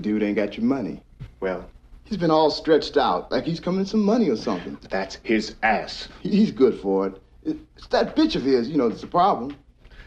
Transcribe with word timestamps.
dude 0.00 0.22
ain't 0.22 0.36
got 0.36 0.56
your 0.56 0.66
money. 0.66 1.02
Well, 1.40 1.68
He's 2.04 2.16
been 2.18 2.30
all 2.32 2.50
stretched 2.50 2.96
out, 2.96 3.30
like 3.30 3.44
he's 3.44 3.60
coming 3.60 3.84
some 3.84 4.00
money 4.02 4.28
or 4.28 4.36
something. 4.36 4.76
that's 4.90 5.18
his 5.22 5.54
ass. 5.62 6.08
He's 6.22 6.50
good 6.50 6.80
for 6.80 7.06
it. 7.06 7.22
It's 7.44 7.86
that 7.90 8.16
bitch 8.16 8.34
of 8.34 8.42
his, 8.42 8.68
you 8.68 8.76
know, 8.76 8.88
that's 8.88 9.00
the 9.02 9.06
problem. 9.06 9.56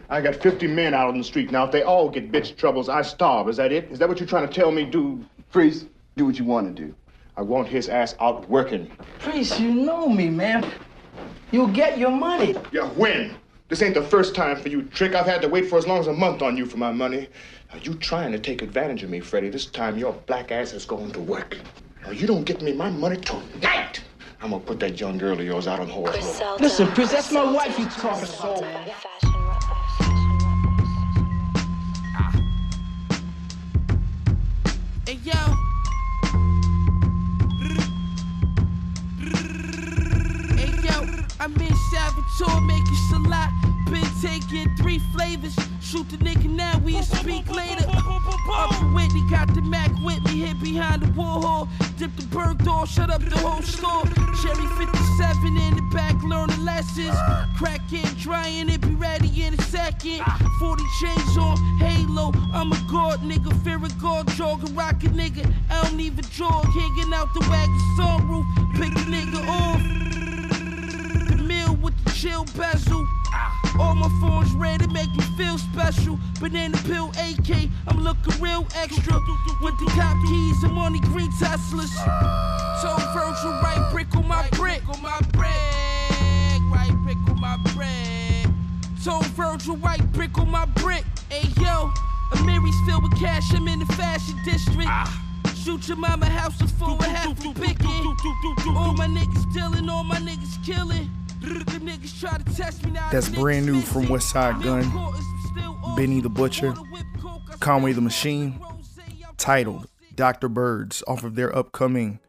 I 0.09 0.19
got 0.19 0.35
50 0.35 0.67
men 0.67 0.93
out 0.93 1.07
on 1.07 1.17
the 1.17 1.23
street 1.23 1.49
now. 1.49 1.63
If 1.63 1.71
they 1.71 1.81
all 1.81 2.09
get 2.09 2.29
bitch 2.29 2.57
troubles, 2.57 2.89
I 2.89 3.03
starve. 3.03 3.47
Is 3.47 3.55
that 3.55 3.71
it? 3.71 3.89
Is 3.89 3.99
that 3.99 4.09
what 4.09 4.19
you're 4.19 4.27
trying 4.27 4.45
to 4.45 4.53
tell 4.53 4.69
me, 4.69 4.83
dude? 4.83 5.25
Freeze, 5.49 5.85
do 6.17 6.25
what 6.25 6.37
you 6.37 6.43
want 6.43 6.75
to 6.75 6.83
do. 6.87 6.93
I 7.37 7.41
want 7.41 7.69
his 7.69 7.87
ass 7.87 8.15
out 8.19 8.49
working. 8.49 8.91
Priest, 9.19 9.59
you 9.61 9.73
know 9.73 10.09
me, 10.09 10.29
man. 10.29 10.69
You'll 11.51 11.67
get 11.67 11.97
your 11.97 12.11
money. 12.11 12.53
Yeah, 12.73 12.89
when? 12.89 13.33
This 13.69 13.81
ain't 13.81 13.95
the 13.95 14.03
first 14.03 14.35
time 14.35 14.57
for 14.61 14.67
you, 14.67 14.83
Trick. 14.83 15.15
I've 15.15 15.25
had 15.25 15.41
to 15.41 15.47
wait 15.47 15.69
for 15.69 15.77
as 15.77 15.87
long 15.87 15.99
as 15.99 16.07
a 16.07 16.13
month 16.13 16.41
on 16.41 16.57
you 16.57 16.65
for 16.65 16.77
my 16.77 16.91
money. 16.91 17.29
Are 17.73 17.79
you 17.79 17.95
trying 17.95 18.31
to 18.31 18.39
take 18.39 18.61
advantage 18.61 19.03
of 19.03 19.09
me, 19.09 19.19
Freddie? 19.19 19.49
This 19.49 19.65
time 19.65 19.97
your 19.97 20.13
black 20.27 20.51
ass 20.51 20.73
is 20.73 20.85
going 20.85 21.11
to 21.11 21.19
work. 21.19 21.57
Now, 22.03 22.11
you 22.11 22.27
don't 22.27 22.43
get 22.43 22.61
me 22.61 22.73
my 22.73 22.89
money 22.89 23.17
tonight. 23.17 24.01
I'm 24.41 24.51
gonna 24.51 24.63
put 24.63 24.79
that 24.81 24.99
young 24.99 25.17
girl 25.17 25.33
of 25.39 25.45
yours 25.45 25.67
out 25.67 25.79
on 25.79 25.87
horse. 25.89 26.11
Griselda. 26.15 26.61
Listen, 26.61 26.87
Priest, 26.87 27.13
that's 27.13 27.31
my 27.31 27.49
wife 27.49 27.79
you 27.79 27.85
talking 27.85 28.25
Sponsored 28.25 28.67
to. 28.67 28.73
by 28.73 28.83
Fashion 28.91 29.45
Rock- 29.45 29.63
Fashion 29.63 30.19
Rock- 30.27 30.53
Hey 35.07 35.19
yo. 35.23 35.39
Hey 40.55 40.71
yo, 40.83 41.07
I'm 41.39 41.53
in 41.61 41.75
Salvatore 41.91 42.61
making 42.61 42.95
salat. 43.09 43.49
Been 43.89 44.03
taking 44.21 44.75
three 44.77 44.99
flavors. 45.13 45.55
Shoot 45.93 46.09
the 46.09 46.17
nigga 46.17 46.49
now, 46.49 46.79
we 46.79 46.99
speak 47.03 47.47
later. 47.51 47.85
Up 47.87 48.81
in 48.81 48.93
Whitney, 48.95 49.21
got 49.29 49.53
the 49.53 49.61
Mac 49.61 49.91
with 50.03 50.23
me, 50.23 50.39
hid 50.39 50.59
behind 50.59 51.03
the 51.03 51.07
Warhol. 51.09 51.69
Dip 51.99 52.09
the 52.15 52.25
burg 52.33 52.57
shut 52.87 53.11
up 53.11 53.21
the 53.21 53.37
whole 53.37 53.61
store. 53.61 54.01
Cherry 54.41 54.65
57 54.75 55.55
in 55.55 55.75
the 55.75 55.87
back, 55.93 56.15
learning 56.23 56.65
lessons. 56.65 57.15
Crack 57.59 57.93
in, 57.93 58.07
drying 58.17 58.69
it, 58.69 58.81
be 58.81 58.95
ready 58.95 59.43
in 59.43 59.53
a 59.53 59.61
second. 59.61 60.21
40 60.57 60.83
chains 60.99 61.37
on, 61.37 61.57
halo. 61.77 62.31
I'm 62.55 62.71
a 62.71 62.87
god 62.91 63.19
nigga, 63.19 63.53
fear 63.63 63.77
a 63.77 63.89
god, 64.01 64.27
jog 64.29 64.63
a 64.63 64.71
nigga. 65.13 65.45
I 65.69 65.83
don't 65.83 65.99
even 65.99 66.25
jog, 66.31 66.65
hanging 66.73 67.13
out 67.13 67.31
the 67.35 67.41
wagon 67.51 67.79
sunroof. 67.99 68.45
Pick 68.79 68.95
the 68.95 69.11
nigga 69.13 69.47
off. 69.47 71.29
The 71.29 71.43
meal 71.43 71.75
with 71.75 71.93
the 72.03 72.09
chill 72.13 72.45
bezel. 72.57 73.07
All 73.79 73.95
my 73.95 74.09
phones 74.21 74.51
ready 74.53 74.85
to 74.85 74.93
make 74.93 75.09
me 75.15 75.23
feel 75.37 75.57
special. 75.57 76.19
Banana 76.39 76.77
pill 76.85 77.09
AK, 77.17 77.69
I'm 77.87 78.03
looking 78.03 78.41
real 78.41 78.67
extra. 78.75 79.19
With 79.61 79.77
the 79.79 79.91
cop 79.95 80.17
keys, 80.27 80.63
I'm 80.63 80.77
on 80.77 80.93
the 80.93 80.99
green 80.99 81.31
Teslas. 81.31 81.91
So 82.81 82.95
Virgil, 83.13 83.51
right 83.61 83.89
brick 83.91 84.15
on 84.15 84.27
my 84.27 84.47
brick. 84.51 84.87
on 84.89 85.01
my 85.01 85.19
brick. 85.31 85.49
Right 86.71 86.93
brick 87.03 87.17
on 87.29 87.39
my 87.39 87.57
brick. 87.73 88.53
So 88.99 89.19
Virgil, 89.35 89.77
right 89.77 90.11
brick 90.13 90.37
on 90.37 90.49
my 90.49 90.65
brick. 90.65 91.03
Hey 91.29 91.47
yo, 91.61 91.91
Amiri's 92.31 92.75
filled 92.87 93.03
with 93.03 93.19
cash, 93.19 93.53
I'm 93.53 93.67
in 93.67 93.79
the 93.79 93.85
fashion 93.93 94.35
district. 94.45 94.87
Ah. 94.87 95.19
Shoot 95.63 95.87
your 95.87 95.97
mama 95.97 96.25
house 96.25 96.61
is 96.61 96.71
full 96.71 96.99
of 96.99 97.05
half 97.05 97.39
a. 97.39 97.47
All 98.75 98.93
my 98.93 99.07
niggas 99.07 99.53
dealing, 99.53 99.89
all 99.89 100.03
my 100.03 100.17
niggas 100.17 100.63
killing. 100.65 101.09
That's 103.11 103.29
brand 103.29 103.65
new 103.65 103.81
from. 103.81 104.05
Westside 104.05 104.63
Gunn. 104.63 104.91
Benny 105.95 106.21
the 106.21 106.29
Butcher, 106.29 106.73
Conway 107.59 107.93
the 107.93 108.01
Machine, 108.01 108.59
titled 109.37 109.87
Dr. 110.15 110.49
Birds 110.49 111.03
off 111.07 111.23
of 111.23 111.35
their 111.35 111.55
upcoming 111.55 112.19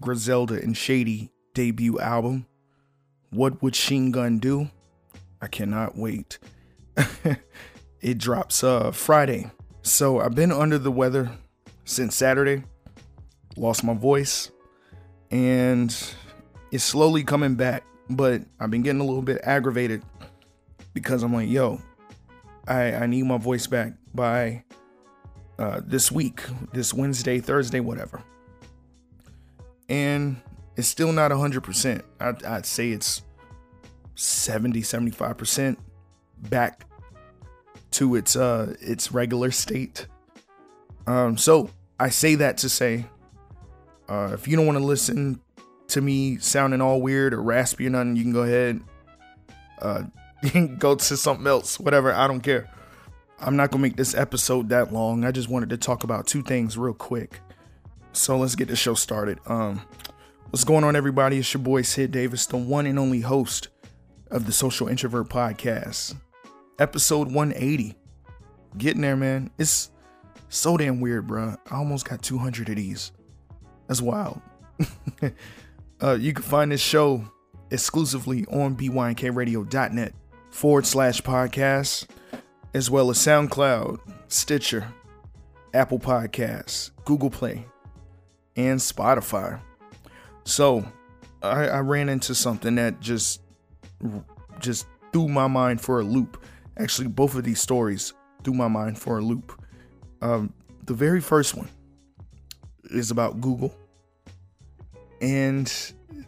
Griselda 0.00 0.54
and 0.54 0.76
Shady 0.76 1.30
debut 1.54 2.00
album. 2.00 2.46
What 3.30 3.62
would 3.62 3.74
Chinegun 3.74 4.40
do? 4.40 4.70
I 5.40 5.46
cannot 5.46 5.96
wait. 5.96 6.38
it 8.00 8.18
drops 8.18 8.64
uh 8.64 8.90
Friday. 8.90 9.50
So 9.82 10.20
I've 10.20 10.34
been 10.34 10.52
under 10.52 10.78
the 10.78 10.92
weather 10.92 11.30
since 11.84 12.16
Saturday. 12.16 12.64
Lost 13.56 13.84
my 13.84 13.94
voice 13.94 14.50
and 15.30 15.94
it's 16.70 16.84
slowly 16.84 17.24
coming 17.24 17.54
back, 17.54 17.84
but 18.16 18.42
I've 18.60 18.70
been 18.70 18.82
getting 18.82 19.00
a 19.00 19.04
little 19.04 19.22
bit 19.22 19.40
aggravated 19.42 20.02
because 20.94 21.22
I'm 21.22 21.32
like, 21.32 21.48
yo, 21.48 21.80
I 22.66 22.94
I 22.94 23.06
need 23.06 23.24
my 23.24 23.38
voice 23.38 23.66
back 23.66 23.94
by 24.14 24.64
uh, 25.58 25.80
this 25.84 26.10
week, 26.10 26.42
this 26.72 26.92
Wednesday, 26.92 27.40
Thursday, 27.40 27.80
whatever. 27.80 28.22
And 29.88 30.40
it's 30.76 30.88
still 30.88 31.12
not 31.12 31.30
100%. 31.30 32.02
I'd, 32.18 32.44
I'd 32.44 32.66
say 32.66 32.90
it's 32.90 33.22
70, 34.14 34.80
75% 34.80 35.76
back 36.48 36.86
to 37.92 38.16
its 38.16 38.36
uh 38.36 38.74
its 38.80 39.12
regular 39.12 39.50
state. 39.50 40.06
Um 41.06 41.36
so 41.36 41.68
I 42.00 42.08
say 42.08 42.36
that 42.36 42.56
to 42.58 42.70
say 42.70 43.04
uh 44.08 44.30
if 44.32 44.48
you 44.48 44.56
don't 44.56 44.64
want 44.64 44.78
to 44.78 44.84
listen 44.84 45.41
to 45.92 46.00
me 46.00 46.38
sounding 46.38 46.80
all 46.80 47.00
weird 47.00 47.34
or 47.34 47.42
raspy 47.42 47.86
or 47.86 47.90
nothing, 47.90 48.16
you 48.16 48.22
can 48.22 48.32
go 48.32 48.42
ahead 48.42 48.80
uh 49.80 50.02
go 50.78 50.94
to 50.94 51.16
something 51.16 51.46
else, 51.46 51.78
whatever, 51.78 52.12
I 52.12 52.26
don't 52.26 52.40
care. 52.40 52.68
I'm 53.38 53.56
not 53.56 53.70
gonna 53.70 53.82
make 53.82 53.96
this 53.96 54.14
episode 54.14 54.68
that 54.70 54.92
long. 54.92 55.24
I 55.24 55.30
just 55.30 55.48
wanted 55.48 55.70
to 55.70 55.76
talk 55.76 56.04
about 56.04 56.26
two 56.26 56.42
things 56.42 56.78
real 56.78 56.94
quick. 56.94 57.40
So 58.12 58.36
let's 58.38 58.54
get 58.54 58.68
the 58.68 58.76
show 58.76 58.94
started. 58.94 59.38
Um, 59.46 59.82
what's 60.50 60.64
going 60.64 60.84
on, 60.84 60.96
everybody? 60.96 61.38
It's 61.38 61.52
your 61.52 61.62
boy 61.62 61.82
Sid 61.82 62.10
Davis, 62.12 62.46
the 62.46 62.56
one 62.56 62.86
and 62.86 62.98
only 62.98 63.20
host 63.20 63.68
of 64.30 64.46
the 64.46 64.52
Social 64.52 64.88
Introvert 64.88 65.28
Podcast, 65.28 66.14
episode 66.78 67.32
180. 67.32 67.94
Getting 68.78 69.02
there, 69.02 69.16
man. 69.16 69.50
It's 69.58 69.90
so 70.48 70.76
damn 70.76 71.00
weird, 71.00 71.26
bruh. 71.26 71.56
I 71.70 71.76
almost 71.76 72.08
got 72.08 72.22
200 72.22 72.68
of 72.68 72.76
these. 72.76 73.12
That's 73.88 74.00
wild. 74.00 74.40
uh, 76.02 76.14
you 76.14 76.32
can 76.32 76.42
find 76.42 76.72
this 76.72 76.80
show 76.80 77.24
exclusively 77.70 78.44
on 78.46 78.76
bynkradio.net 78.76 80.14
forward 80.50 80.86
slash 80.86 81.20
podcast 81.22 82.06
as 82.74 82.90
well 82.90 83.10
as 83.10 83.18
SoundCloud, 83.18 84.00
Stitcher, 84.28 84.86
Apple 85.74 85.98
Podcasts, 85.98 86.90
Google 87.04 87.30
Play, 87.30 87.66
and 88.56 88.78
Spotify. 88.78 89.60
So 90.44 90.84
I, 91.42 91.68
I 91.68 91.78
ran 91.80 92.08
into 92.08 92.34
something 92.34 92.74
that 92.76 93.00
just 93.00 93.40
just 94.58 94.86
threw 95.12 95.28
my 95.28 95.46
mind 95.46 95.80
for 95.80 96.00
a 96.00 96.04
loop. 96.04 96.42
Actually, 96.78 97.08
both 97.08 97.34
of 97.34 97.44
these 97.44 97.60
stories 97.60 98.12
threw 98.42 98.54
my 98.54 98.68
mind 98.68 98.98
for 98.98 99.18
a 99.18 99.22
loop. 99.22 99.60
Um, 100.20 100.52
the 100.84 100.94
very 100.94 101.20
first 101.20 101.54
one 101.54 101.68
is 102.84 103.10
about 103.10 103.40
Google 103.40 103.74
and 105.22 105.72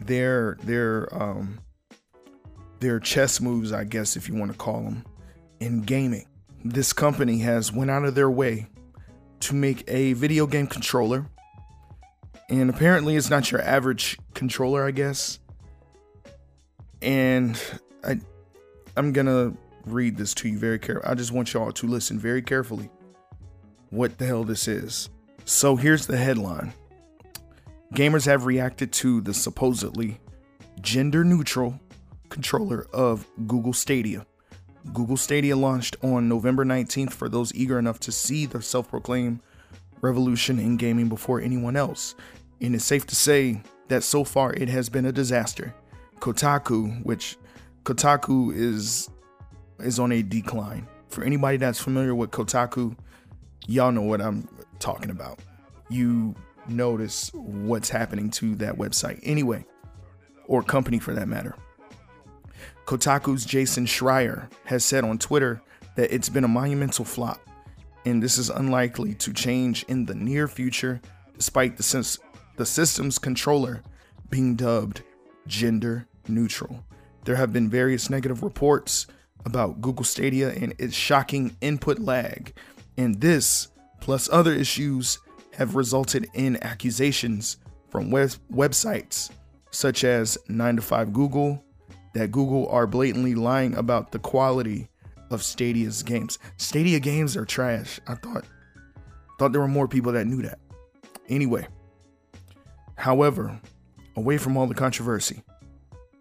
their 0.01 0.57
their 0.63 1.13
um, 1.13 1.59
their 2.79 2.99
chess 2.99 3.39
moves, 3.39 3.71
I 3.71 3.83
guess, 3.83 4.15
if 4.15 4.27
you 4.27 4.35
want 4.35 4.51
to 4.51 4.57
call 4.57 4.81
them, 4.81 5.05
in 5.59 5.81
gaming. 5.81 6.25
This 6.63 6.93
company 6.93 7.39
has 7.39 7.71
went 7.71 7.91
out 7.91 8.05
of 8.05 8.15
their 8.15 8.31
way 8.31 8.67
to 9.41 9.53
make 9.53 9.83
a 9.87 10.13
video 10.13 10.47
game 10.47 10.65
controller 10.65 11.27
and 12.49 12.69
apparently 12.69 13.15
it's 13.15 13.29
not 13.29 13.51
your 13.51 13.61
average 13.61 14.17
controller 14.33 14.85
i 14.85 14.91
guess. 14.91 15.39
And 17.01 17.61
i 18.03 18.19
i'm 18.97 19.11
gonna 19.11 19.53
read 19.85 20.17
this 20.17 20.33
to 20.33 20.49
you 20.49 20.57
very 20.57 20.79
carefully 20.79 21.07
i 21.07 21.13
just 21.13 21.31
want 21.31 21.53
y'all 21.53 21.71
to 21.71 21.85
listen 21.85 22.17
very 22.17 22.41
carefully 22.41 22.89
what 23.91 24.17
the 24.17 24.25
hell 24.25 24.43
this 24.43 24.67
is. 24.67 25.09
So 25.45 25.75
here's 25.75 26.07
the 26.07 26.17
headline 26.17 26.73
gamers 27.95 28.25
have 28.25 28.45
reacted 28.45 28.91
to 28.91 29.21
the 29.21 29.33
supposedly 29.33 30.19
gender 30.81 31.23
neutral 31.23 31.79
controller 32.29 32.87
of 32.93 33.27
google 33.47 33.73
stadia 33.73 34.25
Google 34.93 35.17
Stadia 35.17 35.55
launched 35.55 35.97
on 36.03 36.29
November 36.29 36.63
19th 36.63 37.11
for 37.11 37.27
those 37.27 37.53
eager 37.55 37.79
enough 37.79 37.99
to 38.01 38.11
see 38.11 38.45
the 38.45 38.61
self 38.61 38.89
proclaimed 38.89 39.39
revolution 40.01 40.59
in 40.59 40.77
gaming 40.77 41.09
before 41.09 41.41
anyone 41.41 41.75
else. 41.75 42.15
And 42.61 42.75
it's 42.75 42.85
safe 42.85 43.05
to 43.07 43.15
say 43.15 43.61
that 43.87 44.03
so 44.03 44.23
far 44.23 44.53
it 44.53 44.69
has 44.69 44.89
been 44.89 45.05
a 45.05 45.11
disaster. 45.11 45.73
Kotaku, 46.19 47.03
which 47.03 47.37
Kotaku 47.83 48.55
is 48.55 49.09
is 49.79 49.99
on 49.99 50.11
a 50.11 50.21
decline. 50.21 50.87
For 51.09 51.23
anybody 51.23 51.57
that's 51.57 51.79
familiar 51.79 52.15
with 52.15 52.31
Kotaku, 52.31 52.95
y'all 53.67 53.91
know 53.91 54.01
what 54.01 54.21
I'm 54.21 54.47
talking 54.79 55.09
about. 55.09 55.39
You 55.89 56.35
notice 56.69 57.31
what's 57.33 57.89
happening 57.89 58.29
to 58.31 58.55
that 58.55 58.77
website 58.77 59.19
anyway, 59.23 59.65
or 60.47 60.63
company 60.63 60.99
for 60.99 61.13
that 61.13 61.27
matter. 61.27 61.55
Kotaku's 62.85 63.45
Jason 63.45 63.85
Schreier 63.85 64.49
has 64.65 64.85
said 64.85 65.03
on 65.03 65.17
Twitter 65.17 65.61
that 65.95 66.13
it's 66.13 66.29
been 66.29 66.43
a 66.43 66.47
monumental 66.49 67.05
flop 67.05 67.39
and 68.05 68.21
this 68.21 68.37
is 68.37 68.49
unlikely 68.49 69.15
to 69.15 69.33
change 69.33 69.83
in 69.87 70.05
the 70.05 70.15
near 70.15 70.47
future, 70.47 71.01
despite 71.37 71.75
the, 71.75 71.83
sens- 71.83 72.19
the 72.55 72.65
system's 72.65 73.17
controller 73.17 73.81
being 74.29 74.55
dubbed 74.55 75.01
gender 75.47 76.07
neutral. 76.27 76.85
There 77.25 77.35
have 77.35 77.51
been 77.51 77.69
various 77.69 78.09
negative 78.09 78.43
reports 78.43 79.07
about 79.43 79.81
Google 79.81 80.05
Stadia 80.05 80.49
and 80.49 80.73
its 80.77 80.95
shocking 80.95 81.55
input 81.61 81.99
lag, 81.99 82.53
and 82.97 83.19
this, 83.19 83.69
plus 83.99 84.29
other 84.31 84.53
issues, 84.53 85.19
have 85.55 85.75
resulted 85.75 86.27
in 86.33 86.61
accusations 86.63 87.57
from 87.89 88.11
web- 88.11 88.35
websites 88.51 89.31
such 89.71 90.03
as 90.03 90.37
9 90.47 90.77
to 90.77 90.81
5 90.81 91.13
Google 91.13 91.63
that 92.13 92.31
Google 92.31 92.67
are 92.69 92.87
blatantly 92.87 93.35
lying 93.35 93.75
about 93.75 94.11
the 94.11 94.19
quality 94.19 94.87
of 95.29 95.43
Stadia's 95.43 96.01
games. 96.01 96.39
Stadia 96.57 96.99
games 96.99 97.35
are 97.35 97.45
trash. 97.45 97.99
I 98.07 98.15
thought 98.15 98.45
thought 99.37 99.51
there 99.51 99.61
were 99.61 99.67
more 99.67 99.87
people 99.87 100.13
that 100.13 100.27
knew 100.27 100.41
that. 100.41 100.59
Anyway, 101.27 101.67
however, 102.95 103.59
away 104.15 104.37
from 104.37 104.55
all 104.55 104.65
the 104.65 104.73
controversy, 104.73 105.43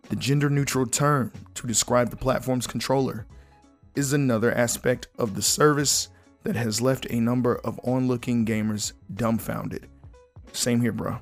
the 0.09 0.17
gender 0.17 0.51
neutral 0.51 0.87
term 0.87 1.31
to 1.55 1.67
describe 1.67 2.11
the 2.11 2.17
platform's 2.17 2.67
controller 2.67 3.27
is 3.95 4.13
another 4.13 4.53
aspect 4.53 5.07
of 5.19 5.35
the 5.35 5.43
service 5.43 6.09
that 6.45 6.57
has 6.57 6.81
left 6.81 7.07
a 7.11 7.21
number 7.21 7.57
of 7.57 7.81
onlooking 7.85 8.47
gamers 8.47 8.93
dumbfounded. 9.13 9.89
Same 10.53 10.81
here, 10.81 10.93
bro. 10.93 11.19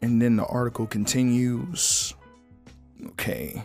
And 0.00 0.20
then 0.20 0.36
the 0.36 0.46
article 0.46 0.86
continues. 0.86 2.14
Okay. 3.10 3.62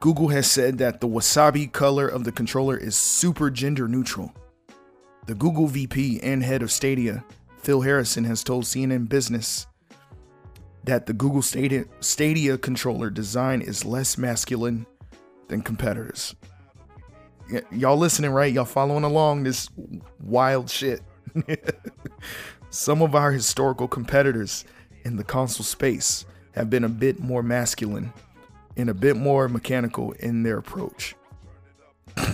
Google 0.00 0.28
has 0.28 0.50
said 0.50 0.78
that 0.78 1.00
the 1.00 1.06
wasabi 1.06 1.70
color 1.70 2.08
of 2.08 2.24
the 2.24 2.32
controller 2.32 2.76
is 2.76 2.96
super 2.96 3.50
gender 3.50 3.86
neutral. 3.86 4.32
The 5.26 5.34
Google 5.34 5.66
VP 5.66 6.20
and 6.22 6.42
head 6.42 6.62
of 6.62 6.72
Stadia, 6.72 7.24
Phil 7.58 7.82
Harrison, 7.82 8.24
has 8.24 8.42
told 8.42 8.64
CNN 8.64 9.08
Business 9.08 9.66
that 10.84 11.06
the 11.06 11.12
Google 11.12 11.42
Stadia, 11.42 11.84
Stadia 12.00 12.58
controller 12.58 13.10
design 13.10 13.60
is 13.60 13.84
less 13.84 14.18
masculine 14.18 14.86
than 15.46 15.62
competitors. 15.62 16.34
Y- 17.52 17.62
y'all 17.70 17.98
listening, 17.98 18.30
right? 18.30 18.52
Y'all 18.52 18.64
following 18.64 19.04
along 19.04 19.42
this 19.42 19.68
wild 20.22 20.70
shit. 20.70 21.02
Some 22.70 23.02
of 23.02 23.14
our 23.14 23.30
historical 23.30 23.86
competitors 23.86 24.64
in 25.04 25.16
the 25.16 25.24
console 25.24 25.64
space 25.64 26.24
have 26.52 26.70
been 26.70 26.84
a 26.84 26.88
bit 26.88 27.20
more 27.20 27.42
masculine 27.42 28.12
and 28.76 28.88
a 28.88 28.94
bit 28.94 29.16
more 29.16 29.48
mechanical 29.48 30.12
in 30.12 30.42
their 30.42 30.56
approach. 30.56 31.14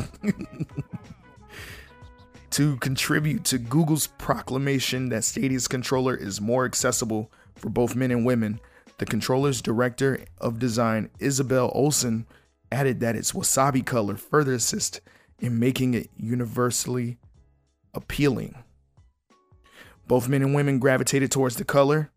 to 2.50 2.76
contribute 2.76 3.44
to 3.44 3.58
Google's 3.58 4.06
proclamation 4.06 5.08
that 5.08 5.24
Stadia's 5.24 5.66
controller 5.68 6.14
is 6.14 6.40
more 6.40 6.64
accessible 6.64 7.30
for 7.56 7.68
both 7.70 7.96
men 7.96 8.12
and 8.12 8.24
women, 8.24 8.60
the 8.98 9.06
controller's 9.06 9.60
director 9.60 10.24
of 10.38 10.58
design, 10.60 11.10
Isabelle 11.18 11.72
Olsson, 11.72 12.24
added 12.70 13.00
that 13.00 13.16
its 13.16 13.32
wasabi 13.32 13.84
color 13.84 14.16
further 14.16 14.54
assists 14.54 15.00
in 15.38 15.58
making 15.58 15.94
it 15.94 16.10
universally 16.16 17.18
appealing. 17.94 18.54
Both 20.06 20.28
men 20.28 20.42
and 20.42 20.54
women 20.54 20.78
gravitated 20.78 21.30
towards 21.30 21.56
the 21.56 21.64
color. 21.64 22.10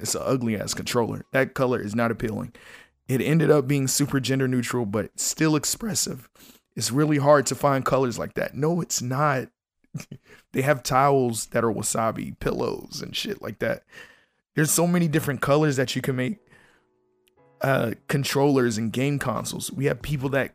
It's 0.00 0.14
an 0.14 0.22
ugly 0.24 0.58
ass 0.58 0.74
controller. 0.74 1.24
That 1.32 1.54
color 1.54 1.80
is 1.80 1.94
not 1.94 2.10
appealing. 2.10 2.52
It 3.08 3.20
ended 3.20 3.50
up 3.50 3.66
being 3.66 3.88
super 3.88 4.20
gender 4.20 4.46
neutral, 4.46 4.86
but 4.86 5.18
still 5.18 5.56
expressive. 5.56 6.28
It's 6.76 6.92
really 6.92 7.18
hard 7.18 7.46
to 7.46 7.54
find 7.54 7.84
colors 7.84 8.18
like 8.18 8.34
that. 8.34 8.54
No, 8.54 8.80
it's 8.80 9.02
not. 9.02 9.48
they 10.52 10.62
have 10.62 10.82
towels 10.82 11.46
that 11.46 11.64
are 11.64 11.72
wasabi, 11.72 12.38
pillows, 12.38 13.00
and 13.02 13.16
shit 13.16 13.42
like 13.42 13.58
that. 13.58 13.82
There's 14.54 14.70
so 14.70 14.86
many 14.86 15.08
different 15.08 15.40
colors 15.40 15.76
that 15.76 15.96
you 15.96 16.02
can 16.02 16.16
make 16.16 16.38
uh 17.60 17.92
controllers 18.08 18.78
and 18.78 18.92
game 18.92 19.18
consoles. 19.18 19.72
We 19.72 19.86
have 19.86 20.02
people 20.02 20.28
that 20.30 20.54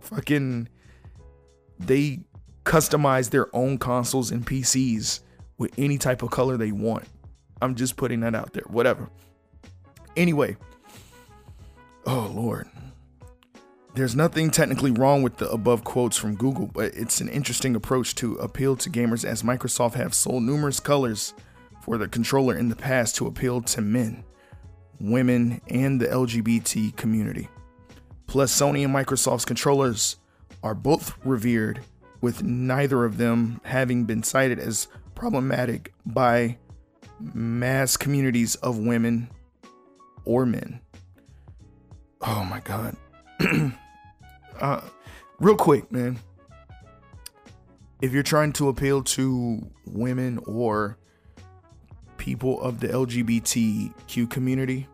fucking 0.00 0.68
they 1.78 2.20
customize 2.64 3.30
their 3.30 3.54
own 3.54 3.78
consoles 3.78 4.30
and 4.30 4.46
PCs 4.46 5.20
with 5.58 5.72
any 5.78 5.98
type 5.98 6.22
of 6.22 6.30
color 6.30 6.56
they 6.56 6.72
want. 6.72 7.04
I'm 7.60 7.74
just 7.74 7.96
putting 7.96 8.20
that 8.20 8.34
out 8.34 8.52
there. 8.52 8.64
Whatever. 8.66 9.08
Anyway, 10.16 10.56
oh 12.06 12.30
lord. 12.34 12.68
There's 13.94 14.16
nothing 14.16 14.50
technically 14.50 14.90
wrong 14.90 15.22
with 15.22 15.36
the 15.36 15.50
above 15.50 15.84
quotes 15.84 16.16
from 16.16 16.34
Google, 16.34 16.66
but 16.66 16.94
it's 16.94 17.20
an 17.20 17.28
interesting 17.28 17.76
approach 17.76 18.14
to 18.16 18.36
appeal 18.36 18.74
to 18.76 18.88
gamers 18.88 19.22
as 19.22 19.42
Microsoft 19.42 19.94
have 19.94 20.14
sold 20.14 20.44
numerous 20.44 20.80
colors 20.80 21.34
for 21.82 21.98
the 21.98 22.08
controller 22.08 22.56
in 22.56 22.70
the 22.70 22.76
past 22.76 23.16
to 23.16 23.26
appeal 23.26 23.60
to 23.60 23.82
men, 23.82 24.24
women, 25.02 25.60
and 25.68 26.00
the 26.00 26.06
LGBT 26.06 26.96
community. 26.96 27.48
Plus, 28.26 28.58
Sony 28.58 28.84
and 28.84 28.94
Microsoft's 28.94 29.44
controllers 29.44 30.16
are 30.62 30.74
both 30.74 31.14
revered, 31.24 31.80
with 32.20 32.42
neither 32.42 33.04
of 33.04 33.18
them 33.18 33.60
having 33.64 34.04
been 34.04 34.22
cited 34.22 34.58
as 34.58 34.86
problematic 35.14 35.92
by 36.06 36.56
mass 37.34 37.96
communities 37.96 38.54
of 38.56 38.78
women 38.78 39.28
or 40.24 40.46
men. 40.46 40.80
Oh 42.20 42.44
my 42.44 42.60
god. 42.60 42.96
uh, 44.60 44.80
real 45.40 45.56
quick, 45.56 45.90
man. 45.90 46.18
If 48.00 48.12
you're 48.12 48.22
trying 48.22 48.52
to 48.54 48.68
appeal 48.68 49.02
to 49.02 49.68
women 49.86 50.38
or 50.46 50.96
people 52.16 52.60
of 52.62 52.80
the 52.80 52.88
LGBTQ 52.88 54.30
community, 54.30 54.88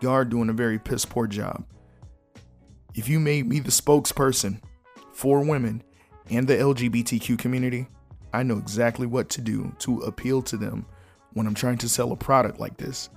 you 0.00 0.10
are 0.10 0.24
doing 0.24 0.48
a 0.48 0.52
very 0.52 0.78
piss 0.78 1.04
poor 1.04 1.26
job. 1.26 1.64
If 2.94 3.08
you 3.08 3.20
made 3.20 3.46
me 3.46 3.60
the 3.60 3.70
spokesperson 3.70 4.60
for 5.12 5.40
women 5.40 5.82
and 6.30 6.46
the 6.46 6.54
LGBTQ 6.54 7.38
community, 7.38 7.86
I 8.32 8.42
know 8.42 8.58
exactly 8.58 9.06
what 9.06 9.28
to 9.30 9.40
do 9.40 9.74
to 9.80 10.00
appeal 10.00 10.42
to 10.42 10.56
them 10.56 10.86
when 11.32 11.46
I'm 11.46 11.54
trying 11.54 11.78
to 11.78 11.88
sell 11.88 12.12
a 12.12 12.16
product 12.16 12.60
like 12.60 12.76
this. 12.76 13.08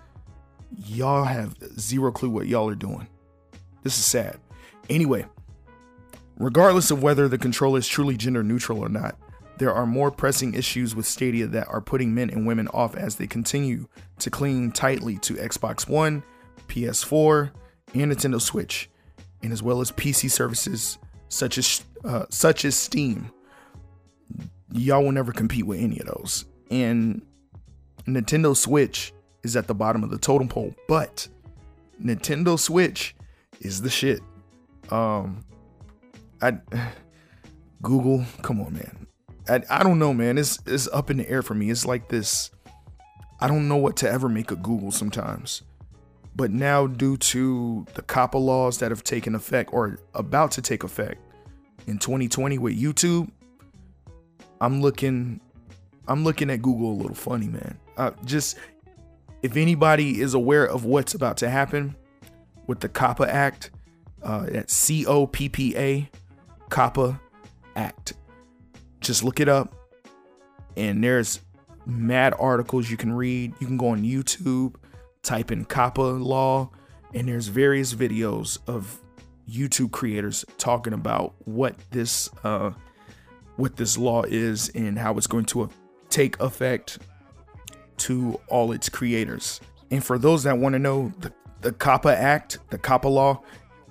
Y'all 0.86 1.26
have 1.26 1.56
zero 1.80 2.12
clue 2.12 2.30
what 2.30 2.48
y'all 2.48 2.70
are 2.70 2.76
doing. 2.76 3.08
This 3.84 3.98
is 3.98 4.06
sad. 4.06 4.38
Anyway, 4.90 5.26
regardless 6.38 6.92
of 6.92 7.04
whether 7.04 7.28
the 7.28 7.38
controller 7.38 7.80
is 7.80 7.88
truly 7.88 8.16
gender 8.16 8.44
neutral 8.44 8.80
or 8.80 8.90
not, 8.90 9.18
there 9.58 9.74
are 9.74 9.86
more 9.86 10.10
pressing 10.10 10.54
issues 10.54 10.96
with 10.96 11.06
Stadia 11.06 11.46
that 11.48 11.68
are 11.68 11.82
putting 11.82 12.16
men 12.16 12.30
and 12.30 12.48
women 12.48 12.68
off 12.70 12.96
as 12.96 13.16
they 13.16 13.28
continue 13.28 13.88
to 14.20 14.32
cling 14.32 14.72
tightly 14.72 15.18
to 15.20 15.36
Xbox 15.36 15.88
One, 15.88 16.24
PS4, 16.68 17.52
and 17.94 18.12
Nintendo 18.12 18.42
Switch, 18.42 18.90
and 19.44 19.52
as 19.52 19.62
well 19.62 19.82
as 19.82 19.92
PC 19.92 20.30
services 20.30 20.98
such 21.32 21.58
as 21.58 21.84
uh, 22.04 22.26
such 22.30 22.66
as 22.66 22.76
Steam. 22.76 23.32
Y'all 24.74 25.04
will 25.04 25.12
never 25.12 25.32
compete 25.32 25.66
with 25.66 25.80
any 25.80 26.00
of 26.00 26.06
those. 26.06 26.46
And 26.70 27.22
Nintendo 28.06 28.56
Switch 28.56 29.14
is 29.44 29.56
at 29.56 29.68
the 29.68 29.76
bottom 29.76 30.04
of 30.04 30.10
the 30.10 30.18
totem 30.18 30.48
pole, 30.48 30.74
but 30.88 31.28
Nintendo 32.02 32.58
Switch 32.58 33.16
is 33.60 33.82
the 33.82 33.90
shit. 33.90 34.22
Um, 34.90 35.44
I 36.42 36.58
Google, 37.82 38.24
come 38.42 38.62
on, 38.62 38.74
man. 38.74 39.08
I, 39.50 39.62
I 39.70 39.84
don't 39.84 40.00
know, 40.00 40.14
man. 40.14 40.38
It's 40.38 40.60
it's 40.66 40.88
up 40.90 41.10
in 41.10 41.18
the 41.18 41.30
air 41.30 41.42
for 41.42 41.54
me. 41.54 41.70
It's 41.70 41.86
like 41.86 42.10
this. 42.10 42.52
I 43.40 43.48
don't 43.48 43.68
know 43.68 43.78
what 43.78 43.98
to 43.98 44.10
ever 44.10 44.30
make 44.30 44.52
of 44.52 44.62
Google 44.62 44.92
sometimes. 44.92 45.64
But 46.36 46.52
now, 46.52 46.88
due 46.88 47.18
to 47.18 47.86
the 47.94 48.02
COPPA 48.02 48.40
laws 48.40 48.78
that 48.80 48.92
have 48.92 49.04
taken 49.04 49.36
effect 49.36 49.72
or 49.74 50.00
about 50.14 50.52
to 50.52 50.62
take 50.62 50.84
effect 50.84 51.22
in 51.88 51.98
2020 51.98 52.58
with 52.58 52.80
YouTube, 52.80 53.30
I'm 54.62 54.82
looking, 54.82 55.42
I'm 56.08 56.24
looking 56.24 56.50
at 56.50 56.62
Google 56.62 56.94
a 56.94 56.98
little 57.02 57.16
funny, 57.16 57.48
man. 57.48 57.78
Uh, 57.98 58.12
just 58.26 58.58
if 59.42 59.58
anybody 59.58 60.22
is 60.22 60.34
aware 60.34 60.66
of 60.66 60.86
what's 60.86 61.14
about 61.14 61.38
to 61.38 61.50
happen 61.50 61.96
with 62.68 62.80
the 62.80 62.90
COPPA 62.90 63.28
Act, 63.28 63.72
uh, 64.24 64.46
that's 64.48 64.74
C 64.74 65.06
O 65.06 65.28
P 65.28 65.50
P 65.50 65.76
A, 65.76 66.10
COPPA 66.70 67.20
Act. 67.76 68.14
Just 69.00 69.24
look 69.24 69.40
it 69.40 69.50
up, 69.50 69.74
and 70.78 71.04
there's 71.04 71.42
mad 71.86 72.36
articles 72.40 72.90
you 72.90 72.98
can 72.98 73.12
read. 73.12 73.54
You 73.60 73.68
can 73.68 73.78
go 73.78 73.90
on 73.90 74.04
YouTube, 74.04 74.76
type 75.24 75.52
in 75.52 75.66
COPPA 75.66 76.24
law, 76.24 76.70
and 77.14 77.28
there's 77.28 77.48
various 77.48 77.94
videos 77.94 78.60
of 78.68 79.00
YouTube 79.50 79.92
creators 79.92 80.46
talking 80.58 80.94
about 80.94 81.34
what 81.46 81.76
this 81.92 82.30
uh, 82.44 82.72
what 83.58 83.76
this 83.76 83.98
law 83.98 84.24
is 84.24 84.70
and 84.70 84.98
how 84.98 85.18
it's 85.18 85.28
going 85.28 85.46
to 85.46 85.70
take 86.10 86.40
effect 86.40 87.00
to 87.98 88.40
all 88.48 88.72
its 88.72 88.90
creators. 88.90 89.60
And 89.92 90.04
for 90.04 90.18
those 90.18 90.44
that 90.44 90.58
want 90.58 90.74
to 90.74 90.80
know, 90.80 91.12
the, 91.20 91.32
the 91.62 91.72
COPPA 91.72 92.14
Act, 92.16 92.60
the 92.70 92.78
COPPA 92.78 93.12
law, 93.12 93.42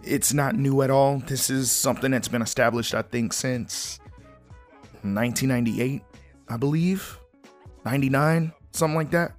it's 0.02 0.32
not 0.32 0.56
new 0.56 0.82
at 0.82 0.90
all. 0.90 1.18
This 1.18 1.50
is 1.50 1.70
something 1.70 2.10
that's 2.10 2.28
been 2.28 2.42
established, 2.42 2.94
I 2.94 3.02
think, 3.02 3.32
since 3.32 4.00
1998, 5.02 6.02
I 6.48 6.56
believe, 6.56 7.18
99, 7.84 8.52
something 8.72 8.96
like 8.96 9.10
that. 9.10 9.32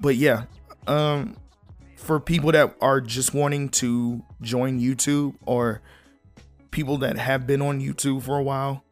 But 0.00 0.16
yeah, 0.16 0.44
um, 0.86 1.36
for 1.96 2.20
people 2.20 2.52
that 2.52 2.74
are 2.80 3.00
just 3.00 3.34
wanting 3.34 3.68
to 3.68 4.22
join 4.40 4.80
YouTube 4.80 5.34
or 5.46 5.80
people 6.70 6.98
that 6.98 7.18
have 7.18 7.46
been 7.46 7.62
on 7.62 7.80
YouTube 7.80 8.22
for 8.22 8.38
a 8.38 8.42
while, 8.42 8.84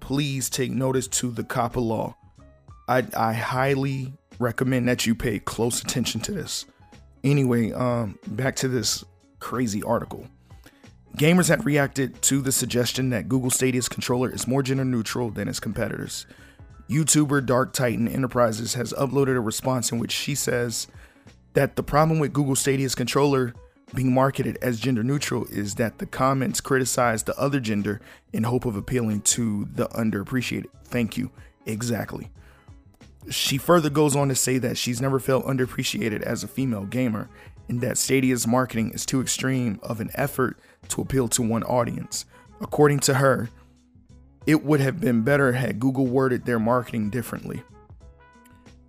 please 0.00 0.50
take 0.50 0.70
notice 0.70 1.06
to 1.08 1.30
the 1.30 1.42
COPPA 1.42 1.76
law. 1.76 2.16
I, 2.88 3.06
I 3.16 3.32
highly 3.32 4.12
recommend 4.38 4.88
that 4.88 5.06
you 5.06 5.14
pay 5.14 5.38
close 5.38 5.82
attention 5.82 6.20
to 6.22 6.32
this. 6.32 6.66
Anyway, 7.24 7.72
um, 7.72 8.18
back 8.26 8.56
to 8.56 8.68
this 8.68 9.04
crazy 9.38 9.82
article. 9.82 10.26
Gamers 11.16 11.48
have 11.48 11.66
reacted 11.66 12.20
to 12.22 12.40
the 12.40 12.52
suggestion 12.52 13.10
that 13.10 13.28
Google 13.28 13.50
Stadia's 13.50 13.88
controller 13.88 14.30
is 14.30 14.46
more 14.48 14.62
gender 14.62 14.84
neutral 14.84 15.30
than 15.30 15.46
its 15.46 15.60
competitors. 15.60 16.26
YouTuber 16.92 17.46
Dark 17.46 17.72
Titan 17.72 18.06
Enterprises 18.06 18.74
has 18.74 18.92
uploaded 18.92 19.34
a 19.34 19.40
response 19.40 19.90
in 19.90 19.98
which 19.98 20.12
she 20.12 20.34
says 20.34 20.86
that 21.54 21.76
the 21.76 21.82
problem 21.82 22.18
with 22.18 22.34
Google 22.34 22.54
Stadia's 22.54 22.94
controller 22.94 23.54
being 23.94 24.12
marketed 24.12 24.58
as 24.60 24.78
gender 24.78 25.02
neutral 25.02 25.46
is 25.46 25.76
that 25.76 25.98
the 25.98 26.06
comments 26.06 26.60
criticize 26.60 27.22
the 27.22 27.38
other 27.38 27.60
gender 27.60 28.00
in 28.34 28.42
hope 28.42 28.66
of 28.66 28.76
appealing 28.76 29.22
to 29.22 29.66
the 29.74 29.88
underappreciated. 29.88 30.66
Thank 30.84 31.16
you. 31.16 31.30
Exactly. 31.64 32.30
She 33.30 33.56
further 33.56 33.88
goes 33.88 34.14
on 34.14 34.28
to 34.28 34.34
say 34.34 34.58
that 34.58 34.76
she's 34.76 35.00
never 35.00 35.18
felt 35.18 35.46
underappreciated 35.46 36.20
as 36.22 36.44
a 36.44 36.48
female 36.48 36.84
gamer 36.84 37.30
and 37.68 37.80
that 37.80 37.96
Stadia's 37.96 38.46
marketing 38.46 38.90
is 38.90 39.06
too 39.06 39.22
extreme 39.22 39.80
of 39.82 40.00
an 40.00 40.10
effort 40.14 40.58
to 40.88 41.00
appeal 41.00 41.28
to 41.28 41.42
one 41.42 41.62
audience. 41.62 42.26
According 42.60 43.00
to 43.00 43.14
her, 43.14 43.48
it 44.46 44.64
would 44.64 44.80
have 44.80 45.00
been 45.00 45.22
better 45.22 45.52
had 45.52 45.78
Google 45.78 46.06
worded 46.06 46.44
their 46.44 46.58
marketing 46.58 47.10
differently. 47.10 47.62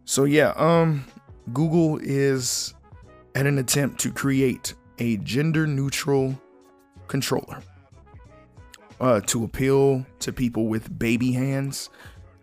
So 0.06 0.24
yeah, 0.24 0.54
um 0.56 1.06
Google 1.52 2.00
is 2.02 2.74
at 3.36 3.46
an 3.46 3.58
attempt 3.58 4.00
to 4.02 4.12
create 4.12 4.74
a 5.00 5.18
gender 5.18 5.68
neutral 5.68 6.40
controller 7.08 7.62
uh, 9.00 9.22
to 9.22 9.44
appeal 9.44 10.06
to 10.20 10.32
people 10.32 10.68
with 10.68 10.98
baby 10.98 11.32
hands. 11.34 11.90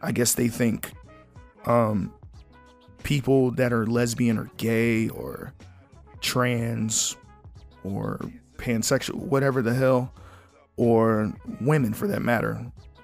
I 0.03 0.13
guess 0.13 0.35
they 0.35 0.49
think 0.49 0.93
um, 1.67 2.13
people 3.03 3.51
that 3.53 3.73
are 3.73 3.87
lesbian 3.87 4.39
or 4.39 4.51
gay 4.57 5.09
or 5.09 5.55
trans 6.21 7.17
or 7.85 8.21
pansexual, 8.57 9.15
whatever 9.15 9.63
the 9.63 9.73
hell, 9.73 10.13
or 10.77 11.33
women 11.61 11.95
for 11.95 12.07
that 12.09 12.21
matter, 12.21 12.61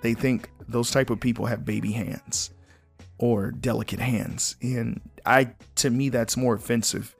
they 0.06 0.14
think 0.14 0.48
those 0.68 0.92
type 0.92 1.10
of 1.10 1.18
people 1.18 1.46
have 1.46 1.64
baby 1.64 1.90
hands 1.90 2.50
or 3.18 3.50
delicate 3.50 3.98
hands. 3.98 4.54
And 4.62 5.00
I 5.24 5.50
to 5.76 5.90
me 5.90 6.10
that's 6.10 6.36
more 6.36 6.54
offensive 6.54 7.16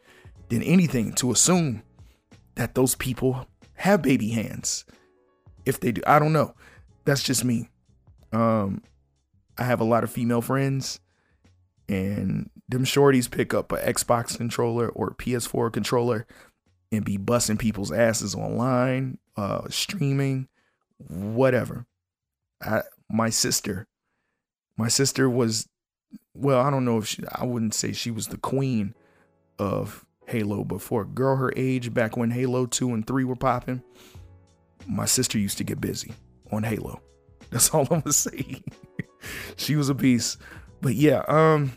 than 0.51 0.63
anything 0.63 1.13
to 1.15 1.33
assume 1.33 1.83
that 2.55 2.77
those 2.77 2.95
people 2.95 3.49
have 3.75 4.03
baby 4.03 4.29
hands. 4.29 4.85
If 5.65 5.81
they 5.81 5.91
do, 5.91 6.03
I 6.07 6.21
don't 6.21 6.33
know. 6.33 6.55
That's 7.05 7.25
just 7.25 7.45
me. 7.45 7.71
Um 8.33 8.85
I 9.59 9.65
have 9.65 9.81
a 9.81 9.85
lot 9.85 10.05
of 10.05 10.11
female 10.13 10.43
friends 10.43 11.01
and 11.89 12.51
them 12.69 12.85
shorties 12.85 13.29
pick 13.29 13.53
up 13.53 13.73
a 13.73 13.79
Xbox 13.79 14.37
controller 14.37 14.89
or 14.91 15.11
PS4 15.11 15.73
controller 15.73 16.25
and 16.93 17.05
be 17.05 17.17
busting 17.17 17.57
people's 17.57 17.91
asses 17.91 18.37
online, 18.37 19.19
uh 19.37 19.63
streaming, 19.71 20.47
whatever. 20.99 21.85
I 22.63 22.83
my 23.09 23.31
sister 23.31 23.87
my 24.77 24.89
sister 24.89 25.29
was 25.29 25.69
well, 26.35 26.61
I 26.61 26.71
don't 26.71 26.85
know 26.85 26.99
if 26.99 27.07
she, 27.07 27.23
I 27.33 27.45
wouldn't 27.45 27.75
say 27.75 27.93
she 27.93 28.11
was 28.11 28.29
the 28.29 28.37
queen 28.37 28.95
of 29.59 30.05
Halo, 30.27 30.65
but 30.65 30.83
for 30.83 31.03
a 31.03 31.07
girl 31.07 31.37
her 31.37 31.53
age, 31.57 31.95
back 31.95 32.17
when 32.17 32.31
Halo 32.31 32.67
2 32.67 32.93
and 32.93 33.07
3 33.07 33.25
were 33.25 33.37
popping, 33.37 33.83
my 34.87 35.07
sister 35.07 35.39
used 35.39 35.59
to 35.59 35.65
get 35.65 35.81
busy 35.81 36.13
on 36.53 36.63
Halo. 36.63 37.01
That's 37.51 37.71
all 37.71 37.83
I'm 37.91 38.01
gonna 38.01 38.13
say. 38.13 38.63
she 39.57 39.77
was 39.77 39.89
a 39.89 39.95
beast. 39.95 40.39
But 40.83 40.95
yeah, 40.95 41.25
um, 41.29 41.73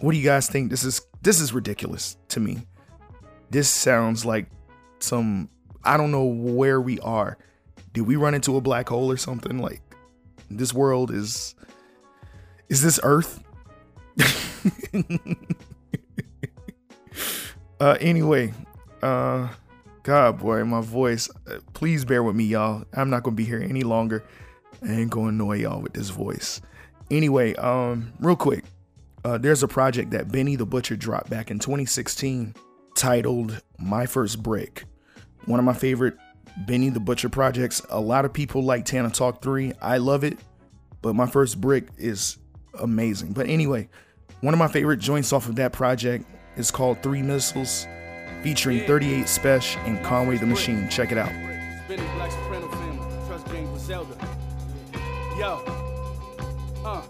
what 0.00 0.12
do 0.12 0.18
you 0.18 0.24
guys 0.24 0.48
think? 0.48 0.70
This 0.70 0.84
is 0.84 1.02
this 1.22 1.40
is 1.40 1.52
ridiculous 1.52 2.16
to 2.28 2.40
me. 2.40 2.58
This 3.50 3.68
sounds 3.68 4.24
like 4.24 4.48
some 5.00 5.50
I 5.84 5.96
don't 5.96 6.10
know 6.10 6.24
where 6.24 6.80
we 6.80 7.00
are. 7.00 7.38
Did 7.98 8.06
we 8.06 8.14
run 8.14 8.32
into 8.32 8.56
a 8.56 8.60
black 8.60 8.90
hole 8.90 9.10
or 9.10 9.16
something? 9.16 9.58
Like 9.58 9.82
this 10.48 10.72
world 10.72 11.10
is 11.10 11.56
is 12.68 12.80
this 12.80 13.00
Earth? 13.02 13.42
uh, 17.80 17.96
anyway, 18.00 18.54
uh, 19.02 19.48
God, 20.04 20.38
boy, 20.38 20.62
my 20.62 20.80
voice. 20.80 21.28
Uh, 21.50 21.58
please 21.72 22.04
bear 22.04 22.22
with 22.22 22.36
me, 22.36 22.44
y'all. 22.44 22.84
I'm 22.94 23.10
not 23.10 23.24
gonna 23.24 23.34
be 23.34 23.44
here 23.44 23.60
any 23.60 23.82
longer. 23.82 24.22
I 24.80 24.92
ain't 24.92 25.10
gonna 25.10 25.30
annoy 25.30 25.56
y'all 25.56 25.82
with 25.82 25.94
this 25.94 26.10
voice. 26.10 26.60
Anyway, 27.10 27.56
um, 27.56 28.12
real 28.20 28.36
quick, 28.36 28.62
uh, 29.24 29.38
there's 29.38 29.64
a 29.64 29.68
project 29.68 30.12
that 30.12 30.30
Benny 30.30 30.54
the 30.54 30.66
Butcher 30.66 30.94
dropped 30.94 31.30
back 31.30 31.50
in 31.50 31.58
2016 31.58 32.54
titled 32.94 33.60
My 33.76 34.06
First 34.06 34.40
Brick. 34.40 34.84
One 35.46 35.58
of 35.58 35.64
my 35.64 35.74
favorite 35.74 36.16
Benny 36.66 36.90
the 36.90 37.00
Butcher 37.00 37.28
projects. 37.28 37.84
A 37.90 38.00
lot 38.00 38.24
of 38.24 38.32
people 38.32 38.62
like 38.62 38.84
Tana 38.84 39.10
Talk 39.10 39.42
3. 39.42 39.74
I 39.80 39.98
love 39.98 40.24
it, 40.24 40.38
but 41.02 41.14
My 41.14 41.26
First 41.26 41.60
Brick 41.60 41.88
is 41.96 42.38
amazing. 42.80 43.32
But 43.32 43.48
anyway, 43.48 43.88
one 44.40 44.54
of 44.54 44.58
my 44.58 44.68
favorite 44.68 44.98
joints 44.98 45.32
off 45.32 45.48
of 45.48 45.56
that 45.56 45.72
project 45.72 46.24
is 46.56 46.70
called 46.70 47.02
Three 47.02 47.22
Missiles, 47.22 47.86
featuring 48.42 48.86
38 48.86 49.24
Spesh 49.26 49.76
and 49.86 50.02
Conway 50.04 50.36
the 50.36 50.46
Machine. 50.46 50.88
Check 50.88 51.12
it 51.12 51.18
out. 51.18 51.30
Benny 51.88 52.02
Black 52.16 52.30
Soprano 52.30 52.68
family, 52.68 53.26
Trust 53.26 53.46
Gang 53.46 53.66
Griselda. 53.70 54.14
Yo, 55.38 55.62
uh, 56.84 57.02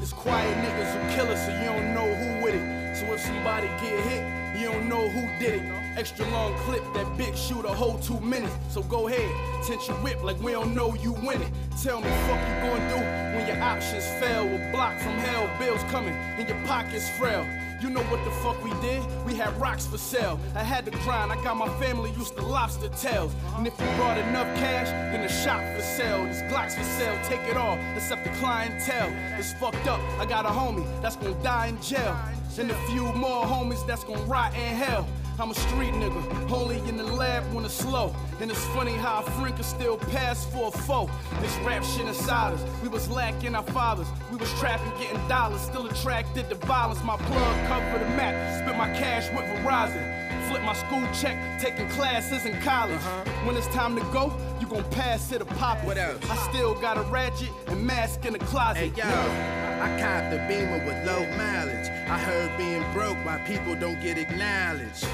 it's 0.00 0.12
quiet 0.12 0.56
niggas 0.56 0.92
who 0.92 1.16
kill 1.16 1.26
us, 1.30 1.44
so 1.46 1.52
you 1.52 1.64
don't 1.64 1.94
know 1.94 2.14
who 2.14 2.44
with 2.44 2.54
it. 2.54 2.96
So 2.96 3.06
if 3.12 3.20
somebody 3.20 3.66
get 3.66 4.00
hit, 4.06 4.33
you 4.64 4.72
don't 4.72 4.88
know 4.88 5.08
who 5.10 5.20
did 5.38 5.62
it. 5.62 5.72
Extra 5.94 6.26
long 6.30 6.54
clip, 6.60 6.82
that 6.94 7.18
big 7.18 7.36
shoot 7.36 7.66
a 7.66 7.68
whole 7.68 7.98
two 7.98 8.18
minutes. 8.20 8.54
So 8.70 8.82
go 8.82 9.08
ahead, 9.08 9.30
tense 9.62 9.88
your 9.88 9.96
whip 9.98 10.22
like 10.24 10.40
we 10.40 10.52
don't 10.52 10.74
know 10.74 10.94
you 10.94 11.12
win 11.12 11.42
it. 11.42 11.50
Tell 11.82 12.00
me, 12.00 12.08
fuck 12.26 12.40
you 12.48 12.54
gonna 12.64 12.88
do 12.88 13.36
when 13.36 13.46
your 13.46 13.62
options 13.62 14.06
fail? 14.20 14.48
With 14.48 14.72
block 14.72 14.98
from 14.98 15.12
hell, 15.18 15.50
bills 15.58 15.82
coming, 15.90 16.14
and 16.14 16.48
your 16.48 16.58
pockets 16.66 17.10
frail. 17.10 17.46
You 17.82 17.90
know 17.90 18.02
what 18.04 18.24
the 18.24 18.30
fuck 18.30 18.64
we 18.64 18.70
did? 18.80 19.02
We 19.26 19.34
had 19.34 19.54
rocks 19.60 19.86
for 19.86 19.98
sale. 19.98 20.40
I 20.54 20.62
had 20.62 20.86
to 20.86 20.90
grind, 21.04 21.30
I 21.30 21.42
got 21.44 21.58
my 21.58 21.68
family 21.78 22.10
used 22.12 22.34
to 22.36 22.42
lobster 22.42 22.88
tails. 22.88 23.34
And 23.56 23.66
if 23.66 23.78
you 23.78 23.86
brought 23.96 24.16
enough 24.16 24.46
cash, 24.56 24.88
then 24.88 25.20
the 25.20 25.28
shop 25.28 25.60
for 25.76 25.82
sale. 25.82 26.24
This 26.24 26.40
Glock's 26.48 26.74
for 26.74 26.84
sale, 26.84 27.18
take 27.24 27.42
it 27.50 27.58
all, 27.58 27.78
except 27.94 28.24
the 28.24 28.30
clientele. 28.40 29.12
It's 29.38 29.52
fucked 29.52 29.86
up, 29.86 30.00
I 30.18 30.24
got 30.24 30.46
a 30.46 30.48
homie 30.48 30.86
that's 31.02 31.16
gonna 31.16 31.42
die 31.42 31.66
in 31.66 31.82
jail. 31.82 32.16
And 32.56 32.70
a 32.70 32.74
few 32.86 33.02
more 33.14 33.44
homies 33.44 33.84
that's 33.84 34.04
gonna 34.04 34.22
rot 34.22 34.54
in 34.54 34.60
hell. 34.60 35.08
I'm 35.40 35.50
a 35.50 35.54
street 35.54 35.92
nigga, 35.94 36.50
only 36.52 36.78
in 36.88 36.96
the 36.96 37.02
lab 37.02 37.42
when 37.52 37.64
it's 37.64 37.74
slow. 37.74 38.14
And 38.40 38.48
it's 38.48 38.64
funny 38.66 38.92
how 38.92 39.24
a 39.26 39.30
friend 39.32 39.52
can 39.52 39.64
still 39.64 39.96
pass 39.96 40.46
for 40.52 40.68
a 40.68 40.70
foe. 40.70 41.10
This 41.40 41.56
rap 41.64 41.82
shit 41.82 42.06
inside 42.06 42.52
us, 42.52 42.64
we 42.80 42.88
was 42.88 43.10
lacking 43.10 43.56
our 43.56 43.64
fathers. 43.64 44.06
We 44.30 44.36
was 44.36 44.52
trapping, 44.60 44.92
getting 45.00 45.26
dollars, 45.28 45.62
still 45.62 45.86
attracted 45.88 46.48
to 46.48 46.54
violence. 46.54 47.02
My 47.02 47.16
plug 47.16 47.66
covered 47.66 48.00
the 48.00 48.10
map, 48.10 48.62
spent 48.62 48.78
my 48.78 48.88
cash 48.90 49.28
with 49.30 49.44
Verizon. 49.58 50.48
Flip 50.48 50.62
my 50.62 50.74
school 50.74 51.02
check, 51.12 51.60
taking 51.60 51.88
classes 51.88 52.46
in 52.46 52.60
college. 52.60 52.94
Uh-huh. 52.94 53.46
When 53.46 53.56
it's 53.56 53.66
time 53.68 53.96
to 53.96 54.02
go, 54.12 54.32
you 54.60 54.68
gon' 54.68 54.88
pass 54.90 55.32
it 55.32 55.40
a 55.40 55.44
pop. 55.44 55.82
What 55.84 55.98
else? 55.98 56.22
I 56.30 56.36
still 56.52 56.74
got 56.74 56.98
a 56.98 57.02
ratchet 57.02 57.50
and 57.66 57.84
mask 57.84 58.24
in 58.24 58.34
the 58.34 58.38
closet. 58.38 58.76
Hey 58.78 58.92
yo, 58.96 59.04
I 59.04 59.88
copped 60.00 60.32
a 60.32 60.46
beamer 60.46 60.84
with 60.86 61.04
low 61.04 61.26
mileage. 61.36 61.93
I 62.06 62.18
heard 62.18 62.56
being 62.58 62.84
broke, 62.92 63.16
my 63.24 63.38
people 63.38 63.74
don't 63.74 64.00
get 64.00 64.18
acknowledged. 64.18 65.06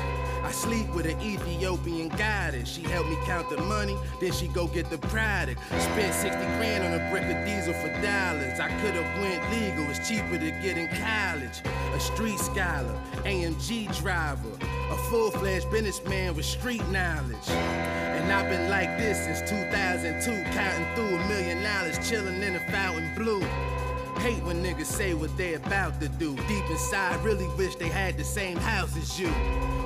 I 0.43 0.51
sleep 0.51 0.89
with 0.95 1.07
an 1.07 1.21
Ethiopian 1.21 2.09
goddess. 2.09 2.69
She 2.69 2.83
helped 2.83 3.09
me 3.09 3.17
count 3.25 3.49
the 3.49 3.59
money, 3.59 3.97
then 4.21 4.33
she 4.33 4.49
go 4.49 4.67
get 4.67 4.91
the 4.91 4.99
product. 4.99 5.61
Spent 5.79 6.15
60 6.15 6.39
grand 6.57 6.83
on 6.83 6.93
a 6.95 7.11
brick 7.11 7.23
of 7.25 7.45
diesel 7.45 7.75
for 7.75 7.89
dollars. 8.03 8.59
I 8.59 8.69
could've 8.81 9.05
went 9.21 9.43
legal, 9.53 9.89
it's 9.89 10.09
cheaper 10.09 10.39
to 10.39 10.51
get 10.63 10.79
in 10.79 10.89
college. 10.89 11.63
A 11.95 12.01
street 12.01 12.39
scholar, 12.39 12.99
AMG 13.25 13.97
driver, 14.01 14.51
a 14.91 14.97
full-fledged 15.11 15.71
businessman 15.71 16.35
with 16.35 16.45
street 16.45 16.87
knowledge. 16.89 17.49
And 17.51 18.33
I've 18.33 18.51
been 18.51 18.69
like 18.69 18.99
this 18.99 19.25
since 19.25 19.49
2002, 19.49 20.43
counting 20.53 20.95
through 20.97 21.17
a 21.17 21.29
million 21.29 21.63
dollars, 21.63 21.99
chilling 22.09 22.43
in 22.43 22.57
a 22.57 22.61
Fontainebleau. 22.71 23.80
Hate 24.21 24.43
when 24.45 24.63
niggas 24.63 24.85
say 24.85 25.15
what 25.15 25.35
they 25.39 25.55
about 25.55 25.99
to 26.03 26.09
do. 26.09 26.37
Deep 26.47 26.69
inside, 26.69 27.25
really 27.25 27.49
wish 27.57 27.77
they 27.77 27.89
had 27.89 28.19
the 28.19 28.25
same 28.25 28.59
house 28.59 28.95
as 28.95 29.19
you. 29.19 29.31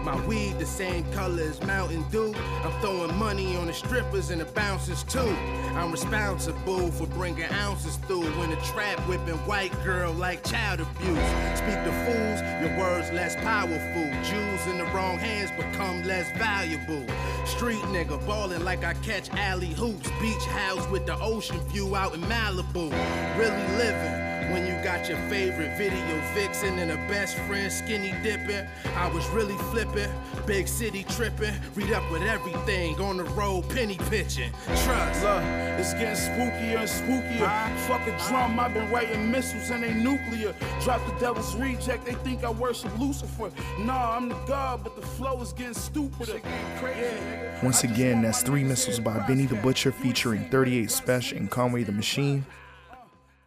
My 0.02 0.20
weed 0.26 0.58
the 0.58 0.66
same 0.66 1.04
color 1.12 1.44
as 1.44 1.62
Mountain 1.62 2.04
Dew. 2.10 2.34
I'm 2.64 2.80
throwing 2.80 3.16
money 3.16 3.56
on 3.56 3.68
the 3.68 3.72
strippers 3.72 4.30
and 4.30 4.40
the 4.40 4.44
bouncers 4.46 5.04
too. 5.04 5.36
I'm 5.76 5.92
responsible 5.92 6.90
for 6.90 7.06
bringing 7.06 7.44
ounces 7.44 7.94
through 8.08 8.24
when 8.40 8.50
the 8.50 8.56
trap 8.56 8.98
whipping 9.08 9.38
white 9.46 9.72
girl 9.84 10.12
like 10.12 10.42
child 10.42 10.80
abuse. 10.80 11.28
Speak 11.56 11.78
to 11.84 11.92
fools, 12.04 12.40
your 12.60 12.76
words 12.76 13.12
less 13.12 13.36
powerful. 13.36 14.10
Jews 14.24 14.66
in 14.66 14.78
the 14.78 14.84
wrong 14.92 15.16
hands 15.16 15.52
become 15.52 16.02
less 16.02 16.28
valuable. 16.36 17.06
Street 17.46 17.82
nigga 17.94 18.18
ballin' 18.26 18.64
like 18.64 18.82
I 18.82 18.94
catch 18.94 19.30
alley 19.30 19.68
hoops. 19.74 20.10
Beach 20.20 20.44
house 20.46 20.86
with 20.90 21.06
the 21.06 21.16
ocean 21.20 21.60
view 21.68 21.94
out 21.94 22.14
in 22.14 22.20
Malibu. 22.22 22.90
Really 23.38 23.76
living. 23.78 24.23
When 24.50 24.66
you 24.66 24.74
got 24.84 25.08
your 25.08 25.18
favorite 25.28 25.76
video 25.76 26.20
vixen 26.34 26.78
and 26.78 26.90
a 26.90 26.96
best 27.08 27.36
friend 27.40 27.72
skinny 27.72 28.14
dipping, 28.22 28.66
I 28.94 29.08
was 29.08 29.26
really 29.28 29.56
flipping, 29.70 30.10
big 30.46 30.68
city 30.68 31.04
tripping, 31.08 31.54
read 31.74 31.92
up 31.92 32.10
with 32.12 32.22
everything 32.22 33.00
on 33.00 33.16
the 33.16 33.24
road, 33.24 33.68
penny 33.70 33.96
pitching. 34.10 34.52
Trust. 34.66 35.22
Look, 35.22 35.42
it's 35.78 35.94
getting 35.94 36.14
spookier 36.14 36.78
and 36.78 36.88
spookier. 36.88 37.78
Fuck 37.86 38.06
a 38.06 38.28
drum, 38.28 38.60
I've 38.60 38.74
been 38.74 38.90
writing 38.90 39.30
missiles 39.30 39.70
and 39.70 39.82
they 39.82 39.94
nuclear. 39.94 40.54
Drop 40.82 41.04
the 41.06 41.12
devil's 41.18 41.54
reject, 41.56 42.04
they 42.04 42.14
think 42.14 42.44
I 42.44 42.50
worship 42.50 42.96
Lucifer. 42.98 43.50
Nah, 43.78 44.16
I'm 44.16 44.28
the 44.28 44.36
god, 44.46 44.84
but 44.84 44.94
the 44.94 45.06
flow 45.06 45.40
is 45.40 45.52
getting 45.52 45.74
stupider. 45.74 46.40
Yeah. 46.82 47.64
Once 47.64 47.82
again, 47.82 48.22
that's 48.22 48.42
Three 48.42 48.62
Missiles 48.62 49.00
by 49.00 49.18
Benny 49.26 49.46
the 49.46 49.56
Butcher 49.56 49.90
featuring 49.90 50.48
38 50.50 50.88
Spesh 50.88 51.36
and 51.36 51.50
Conway 51.50 51.82
the 51.82 51.92
Machine 51.92 52.44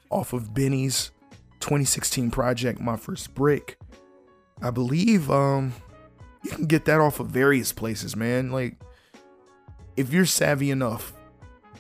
off 0.09 0.33
of 0.33 0.53
Benny's 0.53 1.11
2016 1.59 2.31
project 2.31 2.79
My 2.79 2.95
First 2.95 3.33
Brick. 3.33 3.77
I 4.61 4.71
believe 4.71 5.29
um 5.29 5.73
you 6.43 6.51
can 6.51 6.65
get 6.65 6.85
that 6.85 6.99
off 6.99 7.19
of 7.19 7.27
various 7.27 7.71
places, 7.71 8.15
man. 8.15 8.51
Like 8.51 8.77
if 9.95 10.13
you're 10.13 10.25
savvy 10.25 10.71
enough 10.71 11.13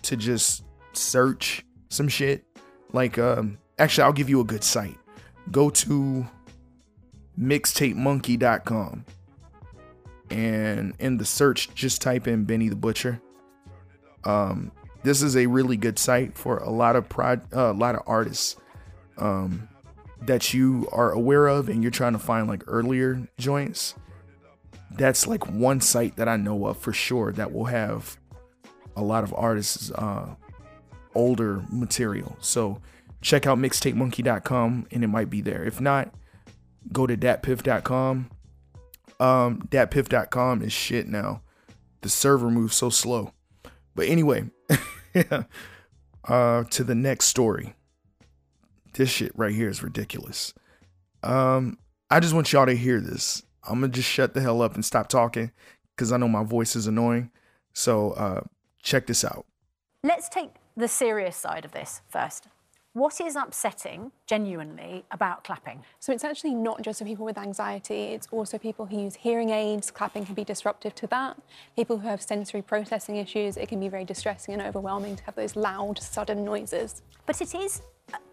to 0.03 0.17
just 0.17 0.63
search 0.93 1.63
some 1.89 2.07
shit, 2.07 2.45
like 2.91 3.17
um 3.17 3.57
actually 3.79 4.03
I'll 4.03 4.13
give 4.13 4.29
you 4.29 4.41
a 4.41 4.45
good 4.45 4.63
site. 4.63 4.97
Go 5.51 5.69
to 5.69 6.27
mixtapemonkey.com 7.39 9.05
and 10.29 10.93
in 10.99 11.17
the 11.17 11.25
search 11.25 11.73
just 11.73 12.01
type 12.01 12.27
in 12.27 12.43
Benny 12.43 12.69
the 12.69 12.75
Butcher. 12.75 13.21
Um 14.23 14.71
this 15.07 15.21
is 15.21 15.37
a 15.37 15.45
really 15.45 15.77
good 15.77 15.97
site 15.97 16.37
for 16.37 16.57
a 16.57 16.69
lot 16.69 16.97
of 16.97 17.07
prod, 17.07 17.41
uh, 17.55 17.71
a 17.71 17.73
lot 17.73 17.95
of 17.95 18.01
artists 18.05 18.57
um, 19.17 19.69
that 20.21 20.53
you 20.53 20.89
are 20.91 21.11
aware 21.11 21.47
of, 21.47 21.69
and 21.69 21.81
you're 21.81 21.91
trying 21.91 22.11
to 22.11 22.19
find 22.19 22.47
like 22.47 22.61
earlier 22.67 23.25
joints. 23.37 23.95
That's 24.91 25.25
like 25.25 25.49
one 25.49 25.79
site 25.79 26.17
that 26.17 26.27
I 26.27 26.35
know 26.35 26.65
of 26.67 26.77
for 26.77 26.91
sure 26.91 27.31
that 27.33 27.53
will 27.53 27.65
have 27.65 28.17
a 28.97 29.01
lot 29.01 29.23
of 29.23 29.33
artists' 29.33 29.91
uh, 29.91 30.35
older 31.15 31.63
material. 31.71 32.35
So 32.41 32.81
check 33.21 33.47
out 33.47 33.57
mixtapemonkey.com 33.59 34.87
and 34.91 35.03
it 35.05 35.07
might 35.07 35.29
be 35.29 35.39
there. 35.39 35.63
If 35.63 35.79
not, 35.79 36.13
go 36.91 37.07
to 37.07 37.15
datpiff.com. 37.15 38.29
Um, 39.19 39.61
datpiff.com 39.69 40.61
is 40.63 40.73
shit 40.73 41.07
now. 41.07 41.43
The 42.01 42.09
server 42.09 42.51
moves 42.51 42.75
so 42.75 42.89
slow. 42.89 43.31
But 43.95 44.09
anyway, 44.09 44.49
uh, 46.27 46.63
to 46.63 46.83
the 46.83 46.95
next 46.95 47.25
story. 47.25 47.75
This 48.93 49.09
shit 49.09 49.31
right 49.35 49.53
here 49.53 49.69
is 49.69 49.83
ridiculous. 49.83 50.53
Um, 51.23 51.77
I 52.09 52.19
just 52.19 52.33
want 52.33 52.51
y'all 52.51 52.65
to 52.65 52.75
hear 52.75 52.99
this. 52.99 53.43
I'm 53.63 53.81
gonna 53.81 53.91
just 53.91 54.09
shut 54.09 54.33
the 54.33 54.41
hell 54.41 54.61
up 54.61 54.75
and 54.75 54.83
stop 54.83 55.09
talking 55.09 55.51
because 55.95 56.11
I 56.11 56.17
know 56.17 56.27
my 56.27 56.43
voice 56.43 56.75
is 56.75 56.87
annoying. 56.87 57.31
So 57.73 58.11
uh, 58.11 58.41
check 58.81 59.07
this 59.07 59.25
out. 59.25 59.45
Let's 60.03 60.29
take 60.29 60.51
the 60.75 60.87
serious 60.87 61.35
side 61.35 61.65
of 61.65 61.73
this 61.73 62.01
first. 62.09 62.47
What 62.97 63.21
is 63.21 63.35
upsetting, 63.35 64.11
genuinely, 64.25 65.05
about 65.11 65.43
clapping? 65.43 65.83
So 65.99 66.11
it's 66.11 66.23
actually 66.23 66.55
not 66.55 66.81
just 66.81 66.97
for 66.97 67.05
people 67.05 67.25
with 67.25 67.37
anxiety, 67.37 68.05
it's 68.05 68.27
also 68.31 68.57
people 68.57 68.87
who 68.87 69.03
use 69.03 69.13
hearing 69.13 69.51
aids. 69.51 69.91
Clapping 69.91 70.25
can 70.25 70.33
be 70.33 70.43
disruptive 70.43 70.95
to 70.95 71.05
that. 71.05 71.37
People 71.75 71.99
who 71.99 72.07
have 72.07 72.23
sensory 72.23 72.63
processing 72.63 73.17
issues, 73.17 73.55
it 73.55 73.69
can 73.69 73.79
be 73.79 73.87
very 73.87 74.03
distressing 74.03 74.55
and 74.55 74.63
overwhelming 74.63 75.15
to 75.15 75.23
have 75.25 75.35
those 75.35 75.55
loud, 75.55 75.99
sudden 75.99 76.43
noises. 76.43 77.03
But 77.27 77.39
it 77.39 77.53
is 77.53 77.83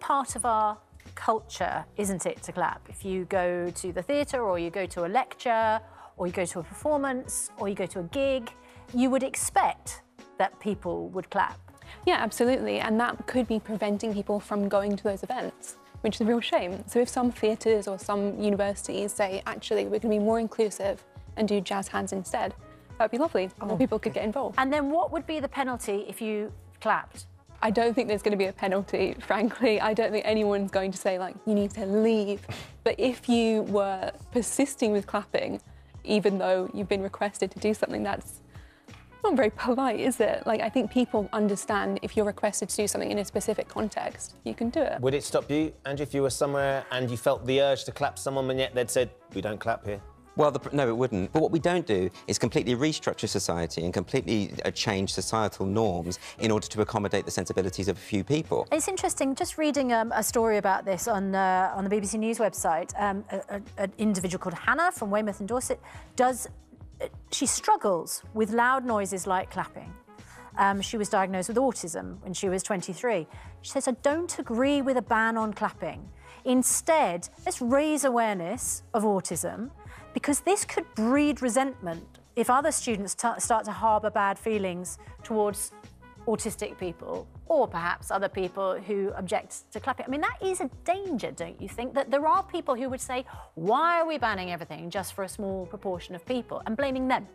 part 0.01 0.35
of 0.35 0.47
our 0.47 0.79
culture, 1.15 1.85
isn't 1.99 2.25
it, 2.25 2.43
to 2.45 2.53
clap? 2.53 2.89
If 2.89 3.05
you 3.05 3.27
go 3.27 3.69
to 3.69 3.93
the 3.93 4.01
theatre 4.01 4.41
or 4.41 4.59
you 4.59 4.71
go 4.71 4.87
to 4.87 5.05
a 5.05 5.09
lecture 5.09 5.79
or 6.17 6.27
you 6.27 6.33
go 6.33 6.47
to 6.47 6.61
a 6.61 6.63
performance 6.63 7.51
or 7.59 7.69
you 7.69 7.75
go 7.75 7.85
to 7.85 8.01
a 8.01 8.05
gig, 8.05 8.51
you 8.95 9.11
would 9.11 9.25
expect 9.25 10.01
that 10.39 10.59
people 10.59 11.11
would 11.11 11.29
clap. 11.29 11.61
Yeah, 12.07 12.17
absolutely. 12.17 12.81
And 12.81 12.99
that 13.01 13.27
could 13.27 13.47
be 13.47 13.59
preventing 13.59 14.13
people 14.13 14.41
from 14.41 14.69
going 14.69 14.97
to 14.97 15.05
those 15.05 15.23
events, 15.23 15.77
which 16.03 16.17
is 16.17 16.21
a 16.21 16.25
real 16.25 16.41
shame. 16.41 16.85
So 16.87 17.01
if 17.01 17.09
some 17.09 17.31
theatres 17.31 17.89
or 17.89 17.99
some 17.99 18.39
universities 18.41 19.13
say, 19.13 19.43
actually, 19.47 19.85
we're 19.85 20.01
going 20.01 20.03
to 20.03 20.09
be 20.09 20.19
more 20.19 20.41
inclusive 20.41 21.05
and 21.37 21.49
do 21.49 21.61
jazz 21.61 21.89
hands 21.89 22.13
instead, 22.13 22.55
that'd 22.99 23.11
be 23.11 23.19
lovely. 23.19 23.51
More 23.61 23.73
oh. 23.73 23.77
people 23.77 23.99
could 23.99 24.15
get 24.15 24.25
involved. 24.25 24.57
And 24.59 24.73
then 24.73 24.91
what 24.91 25.13
would 25.13 25.27
be 25.27 25.41
the 25.41 25.49
penalty 25.49 26.05
if 26.09 26.21
you 26.21 26.53
clapped? 26.81 27.27
I 27.63 27.71
don't 27.71 27.95
think 27.95 28.09
there's 28.09 28.23
going 28.23 28.33
to 28.33 28.39
be 28.39 28.47
a 28.47 28.53
penalty, 28.53 29.17
frankly. 29.27 29.81
I 29.81 29.95
don't 29.95 30.11
think 30.13 30.27
anyone's 30.27 30.71
going 30.71 30.93
to 30.93 30.99
say, 30.99 31.19
like, 31.19 31.35
you 31.47 31.55
need 31.55 31.71
to 31.73 31.87
leave. 31.87 32.47
But 32.85 32.97
if 32.99 33.29
you 33.29 33.63
were 33.63 34.13
persisting 34.33 34.93
with 34.93 35.07
clapping, 35.07 35.61
even 36.05 36.37
though 36.39 36.71
you've 36.75 36.89
been 36.89 37.03
requested 37.03 37.51
to 37.53 37.59
do 37.59 37.73
something 37.73 38.03
that's 38.03 38.43
not 39.25 39.37
very 39.37 39.51
polite, 39.51 39.99
is 39.99 40.21
it? 40.21 40.47
Like, 40.47 40.61
I 40.61 40.69
think 40.69 40.91
people 40.91 41.29
understand 41.33 41.99
if 42.03 42.17
you're 42.17 42.27
requested 42.27 42.69
to 42.69 42.77
do 42.77 42.87
something 42.87 43.11
in 43.11 43.19
a 43.19 43.25
specific 43.25 43.69
context, 43.69 44.37
you 44.45 44.55
can 44.55 44.71
do 44.71 44.81
it. 44.81 45.01
Would 45.01 45.15
it 45.15 45.25
stop 45.25 45.51
you, 45.51 45.73
Andrew, 45.87 46.05
if 46.05 46.15
you 46.15 46.23
were 46.23 46.31
somewhere 46.31 46.85
and 46.93 47.11
you 47.11 47.17
felt 47.17 47.45
the 47.47 47.61
urge 47.61 47.85
to 47.85 47.93
clap 47.93 48.19
someone, 48.19 48.49
and 48.51 48.61
yet 48.61 48.75
they'd 48.75 48.91
said, 48.91 49.11
we 49.35 49.41
don't 49.41 49.59
clap 49.59 49.85
here? 49.85 50.01
Well, 50.37 50.51
the, 50.51 50.61
no, 50.73 50.89
it 50.89 50.97
wouldn't. 50.97 51.33
But 51.33 51.43
what 51.43 51.53
we 51.53 51.61
don't 51.61 51.87
do 51.87 52.11
is 52.27 52.39
completely 52.39 52.75
restructure 52.75 53.29
society 53.29 53.85
and 53.85 53.95
completely 53.95 54.53
uh, 54.65 54.71
change 54.73 55.13
societal 55.13 55.65
norms 55.65 56.19
in 56.41 56.51
order 56.51 56.67
to 56.67 56.81
accommodate 56.81 57.25
the 57.25 57.31
sensibilities 57.31 57.87
of 57.87 57.97
a 57.97 58.01
few 58.01 58.25
people. 58.25 58.67
It's 58.73 58.89
interesting, 58.89 59.37
just 59.37 59.59
reading 59.59 59.93
um, 59.93 60.13
a 60.13 60.25
story 60.25 60.59
about 60.59 60.85
this 60.85 61.07
on, 61.07 61.35
uh, 61.35 61.73
on 61.77 61.85
the 61.85 61.91
BBC 61.91 62.19
News 62.19 62.39
website. 62.39 63.01
Um, 63.01 63.25
a, 63.31 63.37
a, 63.49 63.63
an 63.79 63.93
individual 63.99 64.43
called 64.43 64.55
Hannah 64.55 64.91
from 64.91 65.11
Weymouth 65.11 65.39
and 65.39 65.49
Dorset 65.49 65.81
does, 66.17 66.49
she 67.31 67.47
struggles 67.47 68.23
with 68.35 68.51
loud 68.51 68.85
noises 68.85 69.27
like 69.27 69.51
clapping. 69.51 69.93
Um, 70.57 70.81
she 70.81 70.97
was 70.97 71.09
diagnosed 71.09 71.49
with 71.49 71.57
autism 71.57 72.23
when 72.23 72.33
she 72.33 72.49
was 72.49 72.63
23. 72.63 73.27
She 73.63 73.71
says, 73.71 73.89
I 73.89 73.93
don't 74.03 74.39
agree 74.39 74.83
with 74.83 74.97
a 74.97 75.03
ban 75.03 75.37
on 75.37 75.53
clapping. 75.53 76.09
Instead, 76.45 77.29
let's 77.45 77.61
raise 77.61 78.05
awareness 78.05 78.83
of 78.93 79.03
autism 79.03 79.71
because 80.13 80.41
this 80.41 80.65
could 80.65 80.85
breed 80.95 81.43
resentment 81.43 82.05
if 82.37 82.51
other 82.51 82.73
students 82.73 83.13
start 83.13 83.65
to 83.65 83.73
harbour 83.73 84.11
bad 84.11 84.39
feelings 84.39 84.99
towards 85.23 85.73
autistic 86.27 86.79
people 86.79 87.27
or 87.47 87.69
perhaps 87.69 88.11
other 88.11 88.29
people 88.29 88.79
who 88.81 89.13
object 89.17 89.71
to 89.73 89.81
clapping. 89.81 90.07
I 90.07 90.09
mean, 90.09 90.23
that 90.23 90.39
is 90.43 90.61
a 90.61 90.71
danger, 90.85 91.31
don't 91.31 91.61
you 91.61 91.69
think? 91.69 91.95
That 91.95 92.11
there 92.11 92.27
are 92.27 92.43
people 92.43 92.75
who 92.75 92.89
would 92.89 93.01
say, 93.01 93.25
why 93.55 94.01
are 94.01 94.07
we 94.07 94.19
banning 94.19 94.51
everything 94.51 94.91
just 94.91 95.13
for 95.15 95.25
a 95.25 95.29
small 95.29 95.67
proportion 95.67 96.15
of 96.15 96.25
people 96.25 96.63
and 96.67 96.77
blaming 96.77 97.09
them? 97.09 97.27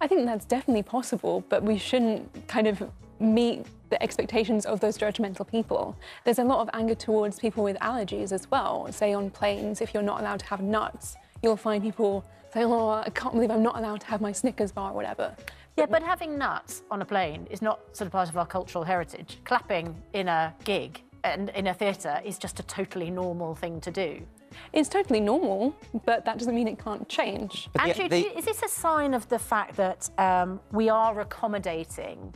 I 0.00 0.06
think 0.06 0.26
that's 0.26 0.44
definitely 0.44 0.82
possible, 0.82 1.44
but 1.48 1.62
we 1.62 1.78
shouldn't 1.78 2.48
kind 2.48 2.66
of 2.66 2.82
meet 3.20 3.66
the 3.90 4.02
expectations 4.02 4.64
of 4.64 4.80
those 4.80 4.96
judgmental 4.96 5.46
people. 5.46 5.96
There's 6.24 6.38
a 6.38 6.44
lot 6.44 6.60
of 6.60 6.70
anger 6.72 6.94
towards 6.94 7.38
people 7.38 7.62
with 7.62 7.76
allergies 7.80 8.32
as 8.32 8.50
well. 8.50 8.90
Say 8.90 9.12
on 9.12 9.30
planes, 9.30 9.80
if 9.80 9.92
you're 9.92 10.02
not 10.02 10.20
allowed 10.20 10.40
to 10.40 10.46
have 10.46 10.62
nuts, 10.62 11.16
you'll 11.42 11.56
find 11.56 11.82
people 11.82 12.24
saying, 12.52 12.66
oh, 12.66 12.88
I 12.88 13.10
can't 13.10 13.34
believe 13.34 13.50
I'm 13.50 13.62
not 13.62 13.76
allowed 13.76 14.00
to 14.00 14.06
have 14.06 14.20
my 14.20 14.32
Snickers 14.32 14.72
bar 14.72 14.90
or 14.90 14.94
whatever. 14.94 15.36
Yeah, 15.76 15.86
but 15.86 16.02
having 16.02 16.36
nuts 16.36 16.82
on 16.90 17.00
a 17.02 17.04
plane 17.04 17.46
is 17.50 17.62
not 17.62 17.80
sort 17.96 18.06
of 18.06 18.12
part 18.12 18.28
of 18.28 18.36
our 18.36 18.46
cultural 18.46 18.84
heritage. 18.84 19.38
Clapping 19.44 20.00
in 20.12 20.28
a 20.28 20.54
gig 20.64 21.02
and 21.24 21.50
in 21.50 21.68
a 21.68 21.74
theatre 21.74 22.20
is 22.24 22.38
just 22.38 22.60
a 22.60 22.62
totally 22.64 23.10
normal 23.10 23.54
thing 23.54 23.80
to 23.82 23.90
do. 23.90 24.20
It's 24.72 24.88
totally 24.88 25.20
normal, 25.20 25.76
but 26.04 26.24
that 26.24 26.38
doesn't 26.38 26.54
mean 26.54 26.68
it 26.68 26.78
can't 26.78 27.08
change. 27.08 27.68
But 27.72 27.82
Andrew, 27.82 28.08
the, 28.08 28.22
the... 28.22 28.38
is 28.38 28.44
this 28.44 28.62
a 28.62 28.68
sign 28.68 29.14
of 29.14 29.28
the 29.28 29.38
fact 29.38 29.76
that 29.76 30.10
um, 30.18 30.60
we 30.72 30.88
are 30.88 31.20
accommodating 31.20 32.34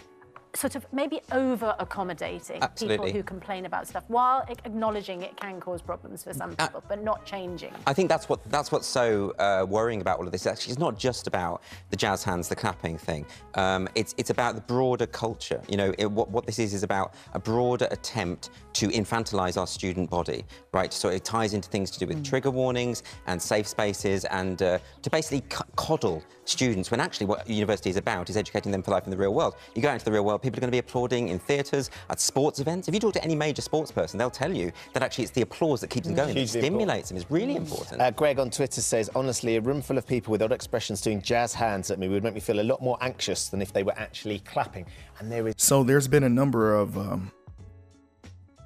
sort 0.57 0.77
of 0.77 0.87
maybe 0.93 1.21
over 1.33 1.75
accommodating 1.79 2.62
people 2.77 3.11
who 3.11 3.23
complain 3.23 3.67
about 3.67 3.87
stuff 3.88 4.05
while 4.09 4.45
acknowledging 4.49 5.23
it 5.23 5.37
can 5.37 5.61
cause 5.61 5.83
problems 5.83 6.23
for 6.25 6.33
some 6.33 6.51
people, 6.51 6.79
uh, 6.79 6.88
but 6.88 7.03
not 7.03 7.25
changing. 7.25 7.73
I 7.87 7.93
think 7.93 8.09
that's 8.09 8.29
what 8.29 8.40
that's 8.51 8.71
what's 8.71 8.87
so 8.87 9.31
uh, 9.38 9.67
worrying 9.69 10.01
about 10.01 10.19
all 10.19 10.27
of 10.27 10.33
this. 10.33 10.47
Actually, 10.47 10.73
it's 10.73 10.81
not 10.81 10.99
just 10.99 11.27
about 11.27 11.62
the 11.90 11.97
jazz 11.97 12.25
hands, 12.25 12.49
the 12.49 12.57
clapping 12.57 12.99
thing. 12.99 13.27
Um, 13.55 13.88
it's 13.95 14.14
it's 14.17 14.31
about 14.31 14.55
the 14.55 14.61
broader 14.62 15.07
culture. 15.07 15.61
You 15.69 15.77
know, 15.77 15.95
it, 15.99 16.11
what 16.11 16.31
what 16.31 16.47
this 16.47 16.59
is 16.59 16.75
is 16.75 16.83
about 16.83 17.14
a 17.33 17.38
broader 17.38 17.88
attempt 17.90 18.51
to 18.75 18.88
infantilize 18.88 19.57
our 19.57 19.67
student 19.67 20.11
body, 20.11 20.45
right? 20.73 20.93
So 20.93 21.09
it 21.09 21.25
ties 21.25 21.55
into 21.55 21.69
things 21.69 21.90
to 21.93 21.99
do 21.99 22.07
with 22.07 22.25
trigger 22.25 22.51
warnings 22.51 23.03
and 23.27 23.40
safe 23.40 23.67
spaces 23.67 24.25
and 24.27 24.61
uh, 24.62 24.79
to 25.03 25.11
basically 25.11 25.45
c- 25.51 25.64
coddle 25.77 26.23
students 26.45 26.90
when 26.90 27.01
actually 27.01 27.27
what 27.27 27.49
university 27.49 27.88
is 27.90 27.97
about 27.97 28.29
is 28.31 28.37
educating 28.37 28.73
them 28.73 28.83
for 28.83 28.90
life 28.90 29.05
in 29.05 29.11
the 29.11 29.17
real 29.17 29.33
world. 29.33 29.55
You 29.75 29.83
go 29.83 29.88
out 29.88 29.95
into 29.95 30.05
the 30.05 30.12
real 30.12 30.25
world, 30.25 30.43
people 30.45 30.59
are 30.59 30.61
going 30.61 30.69
to 30.69 30.75
be 30.75 30.79
applauding 30.79 31.29
in 31.29 31.39
theatres, 31.39 31.91
at 32.11 32.21
sports 32.21 32.61
events. 32.61 32.87
If 32.87 32.95
you 32.95 33.01
talk 33.01 33.15
to 33.15 33.25
any 33.25 33.35
major 33.35 33.63
sports 33.63 33.91
person, 33.91 34.19
they'll 34.19 34.31
tell 34.31 34.55
you 34.55 34.71
that 34.93 35.03
actually 35.03 35.25
it's 35.25 35.33
the 35.33 35.43
applause 35.43 35.81
that 35.81 35.89
keeps 35.89 36.07
them 36.07 36.15
going, 36.15 36.29
that 36.29 36.41
Hugely 36.41 36.61
stimulates 36.61 37.09
them. 37.09 37.17
It's 37.17 37.31
really 37.31 37.57
important. 37.57 38.01
Uh, 38.01 38.11
Greg 38.11 38.39
on 38.39 38.51
Twitter 38.51 38.81
says, 38.81 39.11
honestly, 39.15 39.57
a 39.57 39.61
room 39.61 39.83
full 39.83 39.99
of 39.99 40.07
people 40.07 40.31
with 40.31 40.43
odd 40.43 40.53
expressions 40.53 41.01
doing 41.01 41.21
jazz 41.21 41.55
hands 41.55 41.91
at 41.91 41.99
me 41.99 42.09
would 42.09 42.23
make 42.23 42.35
me 42.35 42.41
feel 42.41 42.61
a 42.61 42.63
lot 42.63 42.83
more 42.83 42.99
anxious 43.01 43.49
than 43.49 43.61
if 43.63 43.73
they 43.73 43.83
were 43.83 43.99
actually 43.99 44.39
clapping. 44.41 44.87
And 45.19 45.33
there 45.33 45.49
is. 45.49 45.55
So 45.59 45.83
there's 45.83 46.09
been 46.09 46.25
a 46.25 46.29
number 46.29 46.75
of 46.75 46.97
um, 46.97 47.33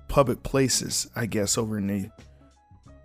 public 0.08 0.42
places, 0.42 1.08
I 1.14 1.26
guess, 1.26 1.56
over 1.56 1.78
in 1.78 1.86
the 1.86 2.10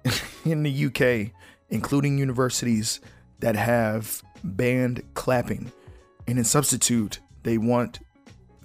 in 0.46 0.64
the 0.64 0.86
UK, 0.86 1.32
including 1.70 2.18
universities 2.18 3.00
that 3.40 3.56
have 3.56 4.22
banned 4.44 5.04
clapping, 5.14 5.72
and 6.28 6.38
in 6.38 6.44
substitute, 6.44 7.20
they 7.44 7.58
want 7.58 8.00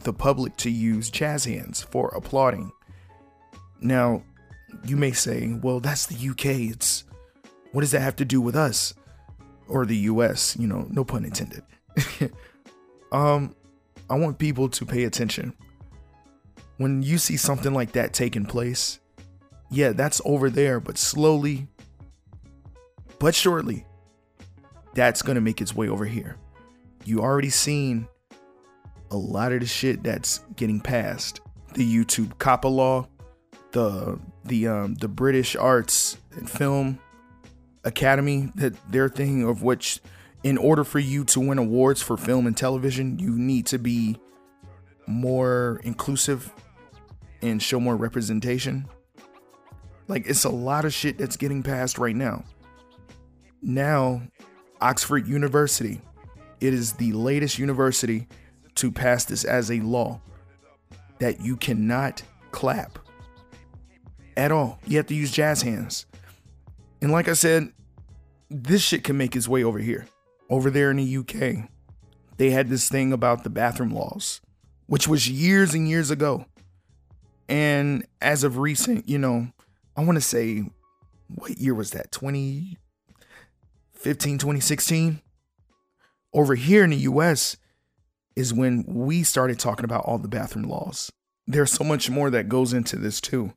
the 0.01 0.13
public 0.13 0.57
to 0.59 0.71
use 0.71 1.11
jazz 1.11 1.45
hands 1.45 1.83
for 1.83 2.09
applauding. 2.11 2.73
Now, 3.81 4.23
you 4.85 4.97
may 4.97 5.13
say, 5.13 5.53
"Well, 5.63 5.81
that's 5.81 6.07
the 6.07 6.17
UK. 6.17 6.71
It's 6.71 7.05
what 7.73 7.83
does 7.83 7.91
that 7.93 8.01
have 8.01 8.17
to 8.17 8.25
do 8.25 8.41
with 8.41 8.57
us 8.57 8.95
or 9.67 9.87
the 9.87 9.97
US?" 9.97 10.57
You 10.59 10.67
know, 10.67 10.87
no 10.91 11.05
pun 11.05 11.25
intended. 11.25 11.63
um, 13.13 13.55
I 14.11 14.17
want 14.17 14.39
people 14.39 14.69
to 14.69 14.87
pay 14.87 15.05
attention. 15.05 15.55
When 16.77 17.03
you 17.03 17.19
see 17.19 17.37
something 17.37 17.75
like 17.75 17.93
that 17.93 18.13
taking 18.13 18.47
place, 18.47 19.01
yeah, 19.71 19.93
that's 19.93 20.21
over 20.25 20.49
there, 20.49 20.81
but 20.81 20.97
slowly, 20.97 21.67
but 23.19 23.35
surely, 23.35 23.85
that's 24.95 25.23
gonna 25.23 25.41
make 25.41 25.61
its 25.61 25.75
way 25.75 25.89
over 25.89 26.05
here. 26.05 26.37
You 27.05 27.21
already 27.21 27.51
seen 27.51 28.09
a 29.11 29.17
lot 29.17 29.53
of 29.53 29.61
the 29.61 29.67
shit 29.67 30.03
that's 30.03 30.41
getting 30.57 30.81
passed. 30.81 31.41
The 31.75 31.85
YouTube 31.85 32.37
COPPA 32.39 32.71
law, 32.71 33.09
the 33.73 34.19
the 34.45 34.69
um 34.69 34.95
the 34.95 35.09
British 35.09 35.57
Arts 35.57 36.19
and 36.33 36.49
Film 36.49 36.99
Academy, 37.85 38.51
that 38.57 38.75
their 38.91 39.09
thing 39.09 39.45
of 39.45 39.63
which 39.63 40.01
in 40.43 40.57
order 40.57 40.85
for 40.85 40.99
you 40.99 41.25
to 41.25 41.41
win 41.41 41.59
awards 41.59 42.01
for 42.01 42.17
film 42.17 42.47
and 42.47 42.57
television, 42.57 43.19
you 43.19 43.33
need 43.33 43.67
to 43.67 43.79
be 43.79 44.17
more 45.07 45.81
inclusive 45.85 46.53
and 47.43 47.63
show 47.63 47.81
more 47.81 47.97
representation. 47.97 48.87
Like 50.07 50.27
it's 50.27 50.45
a 50.45 50.51
lot 50.51 50.85
of 50.85 50.93
shit 50.93 51.19
that's 51.19 51.37
getting 51.37 51.63
passed 51.63 51.99
right 51.99 52.17
now. 52.17 52.45
Now, 53.61 54.23
Oxford 54.81 55.27
University, 55.27 56.01
it 56.61 56.73
is 56.73 56.93
the 56.95 57.13
latest 57.13 57.59
university 57.59 58.29
to 58.79 58.93
pass 58.93 59.25
this 59.25 59.45
as 59.45 59.71
a 59.71 59.81
law 59.81 60.21
that 61.19 61.41
you 61.41 61.57
cannot 61.57 62.23
clap 62.53 62.99
at 64.37 64.53
all. 64.53 64.79
You 64.87 64.99
have 64.99 65.07
to 65.09 65.15
use 65.15 65.33
jazz 65.33 65.63
hands. 65.63 66.07
And 67.03 67.13
like 67.13 67.29
I 67.29 67.33
said, 67.33 67.73
this 68.51 68.83
shit 68.83 69.05
can 69.05 69.19
make 69.19 69.37
its 69.37 69.49
way 69.49 69.65
over 69.65 69.79
here. 69.79 70.07
Over 70.49 70.71
there 70.71 70.91
in 70.91 70.97
the 70.97 71.17
UK, 71.19 71.69
they 72.37 72.51
had 72.51 72.69
this 72.69 72.89
thing 72.89 73.13
about 73.13 73.45
the 73.45 73.51
bathroom 73.51 73.91
laws, 73.91 74.41
which 74.87 75.07
was 75.07 75.29
years 75.29 75.75
and 75.75 75.87
years 75.89 76.11
ago. 76.11 76.47
And 77.49 78.05
as 78.21 78.45
of 78.45 78.59
recent, 78.59 79.09
you 79.09 79.19
know, 79.19 79.49
I 79.97 80.05
want 80.05 80.17
to 80.17 80.23
say, 80.23 80.65
what 81.35 81.59
year 81.59 81.75
was 81.75 81.91
that? 81.91 82.13
2015, 82.13 84.39
2016? 84.39 85.21
Over 86.33 86.55
here 86.55 86.85
in 86.85 86.91
the 86.91 86.97
US 86.99 87.57
is 88.39 88.55
when 88.55 88.85
we 88.87 89.25
started 89.25 89.59
talking 89.59 89.85
about 89.85 90.05
all 90.05 90.17
the 90.17 90.29
bathroom 90.29 90.69
laws. 90.69 91.11
There's 91.49 91.73
so 91.73 91.83
much 91.83 92.09
more 92.09 92.31
that 92.31 92.49
goes 92.49 92.73
into 92.73 92.95
this 92.95 93.21
too. 93.21 93.53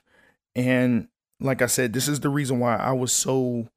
And 0.55 1.07
like 1.39 1.61
I 1.61 1.67
said, 1.67 1.93
this 1.93 2.07
is 2.07 2.21
the 2.21 2.29
reason 2.29 2.57
why 2.57 2.77
I 2.77 2.91
was 2.93 3.11
so 3.11 3.69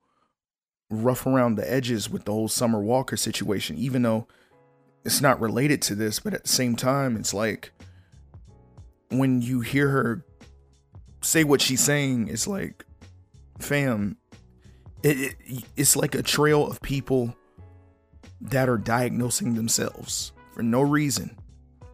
rough 0.88 1.26
around 1.26 1.56
the 1.56 1.70
edges 1.70 2.08
with 2.08 2.24
the 2.24 2.32
whole 2.32 2.48
Summer 2.48 2.80
Walker 2.80 3.18
situation, 3.18 3.76
even 3.76 4.00
though 4.00 4.26
it's 5.04 5.20
not 5.20 5.42
related 5.42 5.82
to 5.82 5.94
this, 5.94 6.20
but 6.20 6.32
at 6.32 6.44
the 6.44 6.48
same 6.48 6.74
time, 6.74 7.16
it's 7.16 7.34
like 7.34 7.72
when 9.10 9.42
you 9.42 9.60
hear 9.60 9.90
her 9.90 10.24
say 11.20 11.44
what 11.44 11.60
she's 11.60 11.82
saying, 11.82 12.28
it's 12.28 12.48
like, 12.48 12.82
fam, 13.58 14.16
it, 15.02 15.36
it, 15.44 15.64
it's 15.76 15.96
like 15.96 16.14
a 16.14 16.22
trail 16.22 16.66
of 16.66 16.80
people 16.80 17.36
that 18.40 18.70
are 18.70 18.78
diagnosing 18.78 19.54
themselves 19.54 20.32
for 20.54 20.62
no 20.62 20.80
reason. 20.80 21.36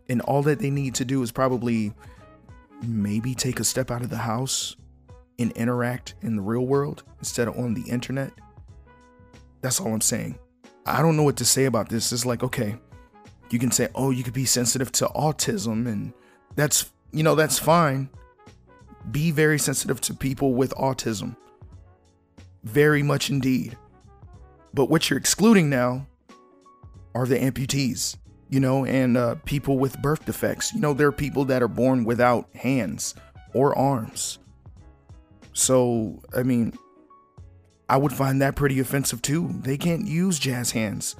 And 0.08 0.20
all 0.22 0.42
that 0.42 0.58
they 0.58 0.70
need 0.70 0.94
to 0.96 1.04
do 1.04 1.22
is 1.22 1.32
probably 1.32 1.92
maybe 2.82 3.34
take 3.34 3.60
a 3.60 3.64
step 3.64 3.90
out 3.90 4.02
of 4.02 4.10
the 4.10 4.18
house 4.18 4.76
and 5.38 5.52
interact 5.52 6.14
in 6.22 6.36
the 6.36 6.42
real 6.42 6.66
world 6.66 7.02
instead 7.18 7.48
of 7.48 7.58
on 7.58 7.74
the 7.74 7.88
internet. 7.90 8.32
That's 9.62 9.80
all 9.80 9.92
I'm 9.92 10.00
saying. 10.00 10.38
I 10.86 11.02
don't 11.02 11.16
know 11.16 11.22
what 11.22 11.36
to 11.38 11.44
say 11.44 11.64
about 11.64 11.88
this. 11.88 12.12
It's 12.12 12.26
like, 12.26 12.42
okay, 12.42 12.76
you 13.50 13.58
can 13.58 13.70
say, 13.70 13.88
oh, 13.94 14.10
you 14.10 14.22
could 14.22 14.34
be 14.34 14.44
sensitive 14.44 14.90
to 14.92 15.06
autism, 15.06 15.86
and 15.86 16.12
that's, 16.56 16.90
you 17.12 17.22
know, 17.22 17.34
that's 17.34 17.58
fine. 17.58 18.08
Be 19.10 19.30
very 19.30 19.58
sensitive 19.58 20.00
to 20.02 20.14
people 20.14 20.54
with 20.54 20.74
autism. 20.74 21.36
Very 22.64 23.02
much 23.02 23.30
indeed. 23.30 23.76
But 24.74 24.90
what 24.90 25.08
you're 25.08 25.18
excluding 25.18 25.70
now 25.70 26.06
are 27.14 27.26
the 27.26 27.38
amputees, 27.38 28.16
you 28.50 28.60
know, 28.60 28.84
and 28.84 29.16
uh, 29.16 29.36
people 29.44 29.78
with 29.78 30.00
birth 30.02 30.26
defects. 30.26 30.74
You 30.74 30.80
know, 30.80 30.92
there 30.92 31.06
are 31.06 31.12
people 31.12 31.44
that 31.46 31.62
are 31.62 31.68
born 31.68 32.04
without 32.04 32.54
hands 32.54 33.14
or 33.54 33.76
arms. 33.78 34.38
So, 35.52 36.20
I 36.36 36.42
mean, 36.42 36.76
I 37.88 37.96
would 37.96 38.12
find 38.12 38.42
that 38.42 38.56
pretty 38.56 38.78
offensive 38.80 39.22
too. 39.22 39.50
They 39.62 39.78
can't 39.78 40.06
use 40.06 40.38
jazz 40.38 40.72
hands. 40.72 41.16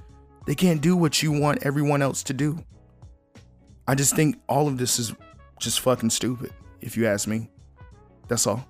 They 0.47 0.55
can't 0.55 0.81
do 0.81 0.97
what 0.97 1.23
you 1.23 1.33
want 1.33 1.63
everyone 1.63 2.03
else 2.03 2.23
to 2.25 2.33
do. 2.33 2.65
I 3.87 3.95
just 3.95 4.15
think 4.15 4.41
all 4.49 4.67
of 4.67 4.79
this 4.79 4.99
is 4.99 5.15
just 5.59 5.81
fucking 5.81 6.11
stupid, 6.11 6.53
if 6.81 6.97
you 6.97 7.07
ask 7.07 7.29
me. 7.29 7.51
That's 8.29 8.47
all. 8.47 8.67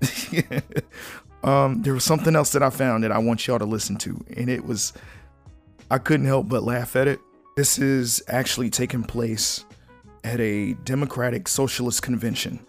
um, 1.44 1.82
there 1.82 1.94
was 1.94 2.04
something 2.04 2.34
else 2.34 2.52
that 2.52 2.62
I 2.62 2.70
found 2.70 3.04
that 3.04 3.12
I 3.12 3.18
want 3.18 3.46
y'all 3.46 3.58
to 3.58 3.64
listen 3.64 3.96
to, 3.96 4.24
and 4.36 4.48
it 4.48 4.64
was 4.64 4.92
I 5.90 5.98
couldn't 5.98 6.26
help 6.26 6.48
but 6.48 6.62
laugh 6.62 6.94
at 6.96 7.08
it. 7.08 7.20
This 7.60 7.78
is 7.78 8.22
actually 8.26 8.70
taking 8.70 9.02
place 9.02 9.66
at 10.24 10.40
a 10.40 10.72
Democratic 10.84 11.46
Socialist 11.46 12.00
convention. 12.00 12.66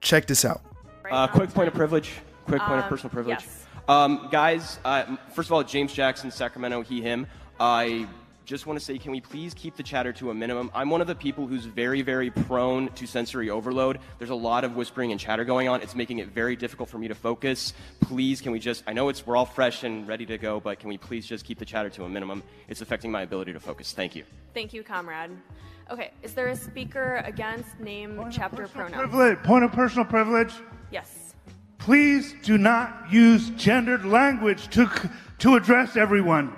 Check 0.00 0.26
this 0.26 0.42
out. 0.42 0.62
Uh, 1.10 1.26
quick 1.26 1.52
point 1.52 1.68
of 1.68 1.74
privilege. 1.74 2.12
Quick 2.46 2.62
point 2.62 2.78
of 2.78 2.84
Um, 2.84 2.88
personal 2.88 3.10
privilege. 3.10 3.40
yes. 3.42 3.66
Um, 3.86 4.28
guys, 4.32 4.78
uh, 4.86 5.16
first 5.34 5.50
of 5.50 5.52
all, 5.52 5.62
James 5.62 5.92
Jackson, 5.92 6.30
Sacramento, 6.30 6.80
he, 6.80 7.02
him. 7.02 7.26
I 7.60 8.08
just 8.46 8.64
want 8.64 8.78
to 8.78 8.84
say, 8.84 8.96
can 8.96 9.10
we 9.10 9.20
please 9.20 9.52
keep 9.54 9.76
the 9.76 9.82
chatter 9.82 10.12
to 10.14 10.30
a 10.30 10.34
minimum? 10.34 10.70
I'm 10.72 10.88
one 10.88 11.00
of 11.00 11.08
the 11.08 11.16
people 11.16 11.48
who's 11.48 11.64
very, 11.64 12.00
very 12.00 12.30
prone 12.30 12.88
to 12.92 13.06
sensory 13.06 13.50
overload. 13.50 13.98
There's 14.18 14.30
a 14.30 14.36
lot 14.36 14.62
of 14.62 14.76
whispering 14.76 15.10
and 15.10 15.20
chatter 15.20 15.44
going 15.44 15.68
on. 15.68 15.82
It's 15.82 15.96
making 15.96 16.20
it 16.20 16.28
very 16.28 16.54
difficult 16.54 16.88
for 16.88 16.98
me 16.98 17.08
to 17.08 17.14
focus. 17.14 17.74
Please, 18.00 18.40
can 18.40 18.52
we 18.52 18.60
just, 18.60 18.84
I 18.86 18.92
know 18.92 19.08
it's, 19.08 19.26
we're 19.26 19.36
all 19.36 19.46
fresh 19.46 19.82
and 19.82 20.06
ready 20.06 20.24
to 20.26 20.38
go, 20.38 20.60
but 20.60 20.78
can 20.78 20.88
we 20.88 20.96
please 20.96 21.26
just 21.26 21.44
keep 21.44 21.58
the 21.58 21.64
chatter 21.64 21.90
to 21.90 22.04
a 22.04 22.08
minimum? 22.08 22.44
It's 22.68 22.80
affecting 22.80 23.10
my 23.10 23.22
ability 23.22 23.52
to 23.52 23.60
focus. 23.60 23.92
Thank 23.92 24.14
you. 24.14 24.22
Thank 24.54 24.72
you, 24.72 24.84
comrade. 24.84 25.32
Okay, 25.90 26.12
is 26.22 26.32
there 26.32 26.46
a 26.46 26.56
speaker 26.56 27.22
against 27.24 27.80
name, 27.80 28.24
chapter, 28.30 28.68
pronoun? 28.68 28.92
Privilege, 28.92 29.42
point 29.42 29.64
of 29.64 29.72
personal 29.72 30.04
privilege. 30.04 30.52
Yes. 30.92 31.34
Please 31.78 32.34
do 32.44 32.58
not 32.58 33.10
use 33.10 33.50
gendered 33.50 34.04
language 34.04 34.68
to, 34.68 34.88
to 35.38 35.56
address 35.56 35.96
everyone. 35.96 36.56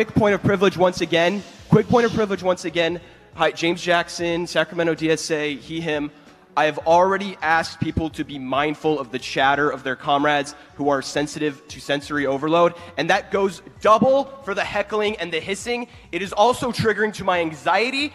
Quick 0.00 0.14
point 0.14 0.34
of 0.34 0.42
privilege 0.42 0.78
once 0.78 1.02
again. 1.02 1.42
Quick 1.68 1.86
point 1.86 2.06
of 2.06 2.14
privilege 2.14 2.42
once 2.42 2.64
again. 2.64 3.02
Hi, 3.34 3.50
James 3.50 3.82
Jackson, 3.82 4.46
Sacramento 4.46 4.94
DSA, 4.94 5.58
he, 5.58 5.78
him. 5.78 6.10
I 6.56 6.64
have 6.64 6.78
already 6.86 7.36
asked 7.42 7.80
people 7.80 8.08
to 8.08 8.24
be 8.24 8.38
mindful 8.38 8.98
of 8.98 9.12
the 9.12 9.18
chatter 9.18 9.68
of 9.68 9.82
their 9.82 9.96
comrades 9.96 10.54
who 10.76 10.88
are 10.88 11.02
sensitive 11.02 11.68
to 11.68 11.80
sensory 11.82 12.24
overload, 12.24 12.76
and 12.96 13.10
that 13.10 13.30
goes 13.30 13.60
double 13.82 14.24
for 14.42 14.54
the 14.54 14.64
heckling 14.64 15.16
and 15.18 15.30
the 15.30 15.38
hissing. 15.38 15.86
It 16.12 16.22
is 16.22 16.32
also 16.32 16.72
triggering 16.72 17.12
to 17.16 17.24
my 17.24 17.40
anxiety. 17.40 18.14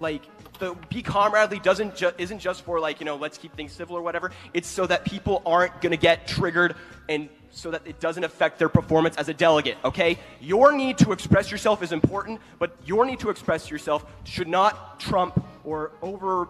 Like, 0.00 0.24
the 0.58 0.74
be 0.88 1.02
comradely 1.02 1.58
doesn't 1.58 1.96
ju- 1.96 2.12
isn't 2.18 2.38
just 2.38 2.62
for 2.62 2.80
like 2.80 3.00
you 3.00 3.06
know 3.06 3.16
let's 3.16 3.38
keep 3.38 3.54
things 3.54 3.72
civil 3.72 3.96
or 3.96 4.02
whatever. 4.02 4.32
It's 4.54 4.68
so 4.68 4.86
that 4.86 5.04
people 5.04 5.42
aren't 5.46 5.80
gonna 5.80 5.96
get 5.96 6.26
triggered 6.26 6.76
and 7.08 7.28
so 7.50 7.70
that 7.70 7.82
it 7.86 7.98
doesn't 8.00 8.24
affect 8.24 8.58
their 8.58 8.68
performance 8.68 9.16
as 9.16 9.28
a 9.28 9.34
delegate. 9.34 9.78
Okay, 9.84 10.18
your 10.40 10.72
need 10.72 10.98
to 10.98 11.12
express 11.12 11.50
yourself 11.50 11.82
is 11.82 11.92
important, 11.92 12.40
but 12.58 12.76
your 12.84 13.04
need 13.06 13.20
to 13.20 13.30
express 13.30 13.70
yourself 13.70 14.04
should 14.24 14.48
not 14.48 15.00
trump 15.00 15.42
or 15.64 15.92
over 16.02 16.48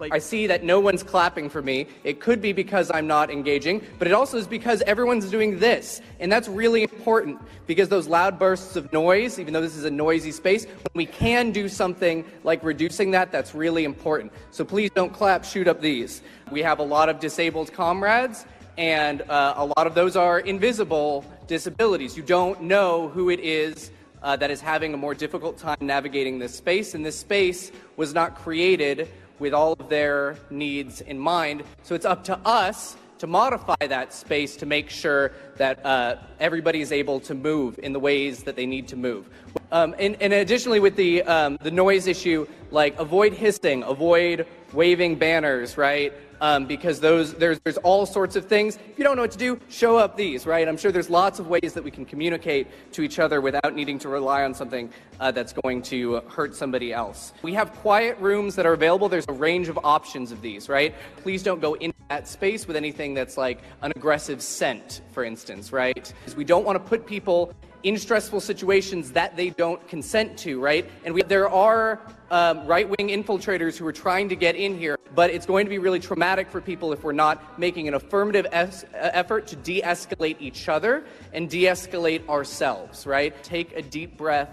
like 0.00 0.12
I 0.12 0.18
see 0.18 0.46
that 0.46 0.62
no 0.62 0.78
one's 0.78 1.02
clapping 1.02 1.48
for 1.48 1.60
me. 1.60 1.86
It 2.04 2.20
could 2.20 2.40
be 2.40 2.52
because 2.52 2.90
I'm 2.92 3.06
not 3.06 3.30
engaging, 3.30 3.82
but 3.98 4.06
it 4.06 4.14
also 4.14 4.38
is 4.38 4.46
because 4.46 4.80
everyone's 4.82 5.28
doing 5.28 5.58
this. 5.58 6.00
And 6.20 6.30
that's 6.30 6.48
really 6.48 6.82
important 6.82 7.40
because 7.66 7.88
those 7.88 8.06
loud 8.06 8.38
bursts 8.38 8.76
of 8.76 8.92
noise, 8.92 9.38
even 9.38 9.52
though 9.52 9.60
this 9.60 9.76
is 9.76 9.84
a 9.84 9.90
noisy 9.90 10.30
space, 10.30 10.66
when 10.66 10.92
we 10.94 11.06
can 11.06 11.50
do 11.50 11.68
something 11.68 12.24
like 12.44 12.62
reducing 12.62 13.10
that, 13.12 13.32
that's 13.32 13.54
really 13.54 13.84
important. 13.84 14.32
So 14.50 14.64
please 14.64 14.90
don't 14.94 15.12
clap, 15.12 15.44
shoot 15.44 15.66
up 15.66 15.80
these. 15.80 16.22
We 16.50 16.62
have 16.62 16.78
a 16.78 16.84
lot 16.84 17.08
of 17.08 17.18
disabled 17.18 17.72
comrades, 17.72 18.46
and 18.76 19.22
uh, 19.22 19.54
a 19.56 19.66
lot 19.66 19.86
of 19.86 19.94
those 19.94 20.14
are 20.14 20.38
invisible 20.38 21.24
disabilities. 21.48 22.16
You 22.16 22.22
don't 22.22 22.62
know 22.62 23.08
who 23.08 23.30
it 23.30 23.40
is 23.40 23.90
uh, 24.22 24.36
that 24.36 24.50
is 24.50 24.60
having 24.60 24.94
a 24.94 24.96
more 24.96 25.14
difficult 25.14 25.58
time 25.58 25.78
navigating 25.80 26.38
this 26.38 26.54
space, 26.54 26.94
and 26.94 27.04
this 27.04 27.18
space 27.18 27.72
was 27.96 28.14
not 28.14 28.36
created 28.36 29.08
with 29.38 29.54
all 29.54 29.72
of 29.72 29.88
their 29.88 30.36
needs 30.50 31.00
in 31.00 31.18
mind. 31.18 31.62
So 31.82 31.94
it's 31.94 32.06
up 32.06 32.24
to 32.24 32.38
us 32.44 32.96
to 33.18 33.26
modify 33.26 33.74
that 33.80 34.12
space 34.12 34.56
to 34.56 34.66
make 34.66 34.88
sure 34.88 35.32
that 35.56 35.84
uh, 35.84 36.16
everybody 36.38 36.80
is 36.80 36.92
able 36.92 37.20
to 37.20 37.34
move 37.34 37.78
in 37.82 37.92
the 37.92 38.00
ways 38.00 38.44
that 38.44 38.56
they 38.56 38.66
need 38.66 38.88
to 38.88 38.96
move. 38.96 39.28
Um, 39.72 39.94
and, 39.98 40.16
and 40.22 40.32
additionally, 40.32 40.80
with 40.80 40.96
the, 40.96 41.22
um, 41.24 41.58
the 41.62 41.70
noise 41.70 42.06
issue, 42.06 42.46
like 42.70 42.98
avoid 42.98 43.32
hissing, 43.32 43.82
avoid 43.82 44.46
waving 44.72 45.16
banners, 45.16 45.76
right? 45.76 46.12
Um, 46.40 46.66
because 46.66 47.00
those 47.00 47.34
there's 47.34 47.58
there's 47.60 47.78
all 47.78 48.06
sorts 48.06 48.36
of 48.36 48.44
things. 48.44 48.76
If 48.76 48.96
you 48.96 49.02
don't 49.02 49.16
know 49.16 49.22
what 49.22 49.32
to 49.32 49.38
do, 49.38 49.58
show 49.68 49.98
up 49.98 50.16
these, 50.16 50.46
right? 50.46 50.68
I'm 50.68 50.76
sure 50.76 50.92
there's 50.92 51.10
lots 51.10 51.40
of 51.40 51.48
ways 51.48 51.72
that 51.72 51.82
we 51.82 51.90
can 51.90 52.04
communicate 52.04 52.68
to 52.92 53.02
each 53.02 53.18
other 53.18 53.40
without 53.40 53.74
needing 53.74 53.98
to 54.00 54.08
rely 54.08 54.44
on 54.44 54.54
something 54.54 54.92
uh, 55.18 55.32
that's 55.32 55.52
going 55.52 55.82
to 55.82 56.20
hurt 56.28 56.54
somebody 56.54 56.92
else. 56.92 57.32
We 57.42 57.54
have 57.54 57.72
quiet 57.72 58.18
rooms 58.18 58.54
that 58.54 58.66
are 58.66 58.72
available. 58.72 59.08
There's 59.08 59.26
a 59.28 59.32
range 59.32 59.68
of 59.68 59.80
options 59.82 60.30
of 60.30 60.40
these, 60.40 60.68
right? 60.68 60.94
Please 61.16 61.42
don't 61.42 61.60
go 61.60 61.74
in 61.74 61.92
that 62.08 62.28
space 62.28 62.66
with 62.66 62.76
anything 62.76 63.14
that's 63.14 63.36
like 63.36 63.60
an 63.82 63.92
aggressive 63.96 64.40
scent, 64.40 65.02
for 65.12 65.24
instance, 65.24 65.72
right? 65.72 65.94
Because 65.94 66.36
we 66.36 66.44
don't 66.44 66.64
want 66.64 66.76
to 66.76 66.88
put 66.88 67.04
people 67.04 67.52
in 67.82 67.96
stressful 67.96 68.40
situations 68.40 69.12
that 69.12 69.36
they 69.36 69.50
don't 69.50 69.86
consent 69.88 70.36
to, 70.38 70.60
right? 70.60 70.88
And 71.04 71.14
we, 71.14 71.22
there 71.22 71.48
are 71.48 72.00
um, 72.30 72.66
right 72.66 72.88
wing 72.88 73.08
infiltrators 73.08 73.76
who 73.76 73.86
are 73.86 73.92
trying 73.92 74.28
to 74.28 74.36
get 74.36 74.56
in 74.56 74.76
here, 74.76 74.98
but 75.14 75.30
it's 75.30 75.46
going 75.46 75.64
to 75.66 75.70
be 75.70 75.78
really 75.78 76.00
traumatic 76.00 76.50
for 76.50 76.60
people 76.60 76.92
if 76.92 77.04
we're 77.04 77.12
not 77.12 77.58
making 77.58 77.88
an 77.88 77.94
affirmative 77.94 78.46
es- 78.52 78.84
effort 78.92 79.46
to 79.48 79.56
de 79.56 79.80
escalate 79.82 80.36
each 80.40 80.68
other 80.68 81.04
and 81.32 81.48
de 81.48 81.64
escalate 81.64 82.28
ourselves, 82.28 83.06
right? 83.06 83.42
Take 83.42 83.72
a 83.76 83.82
deep 83.82 84.16
breath. 84.16 84.50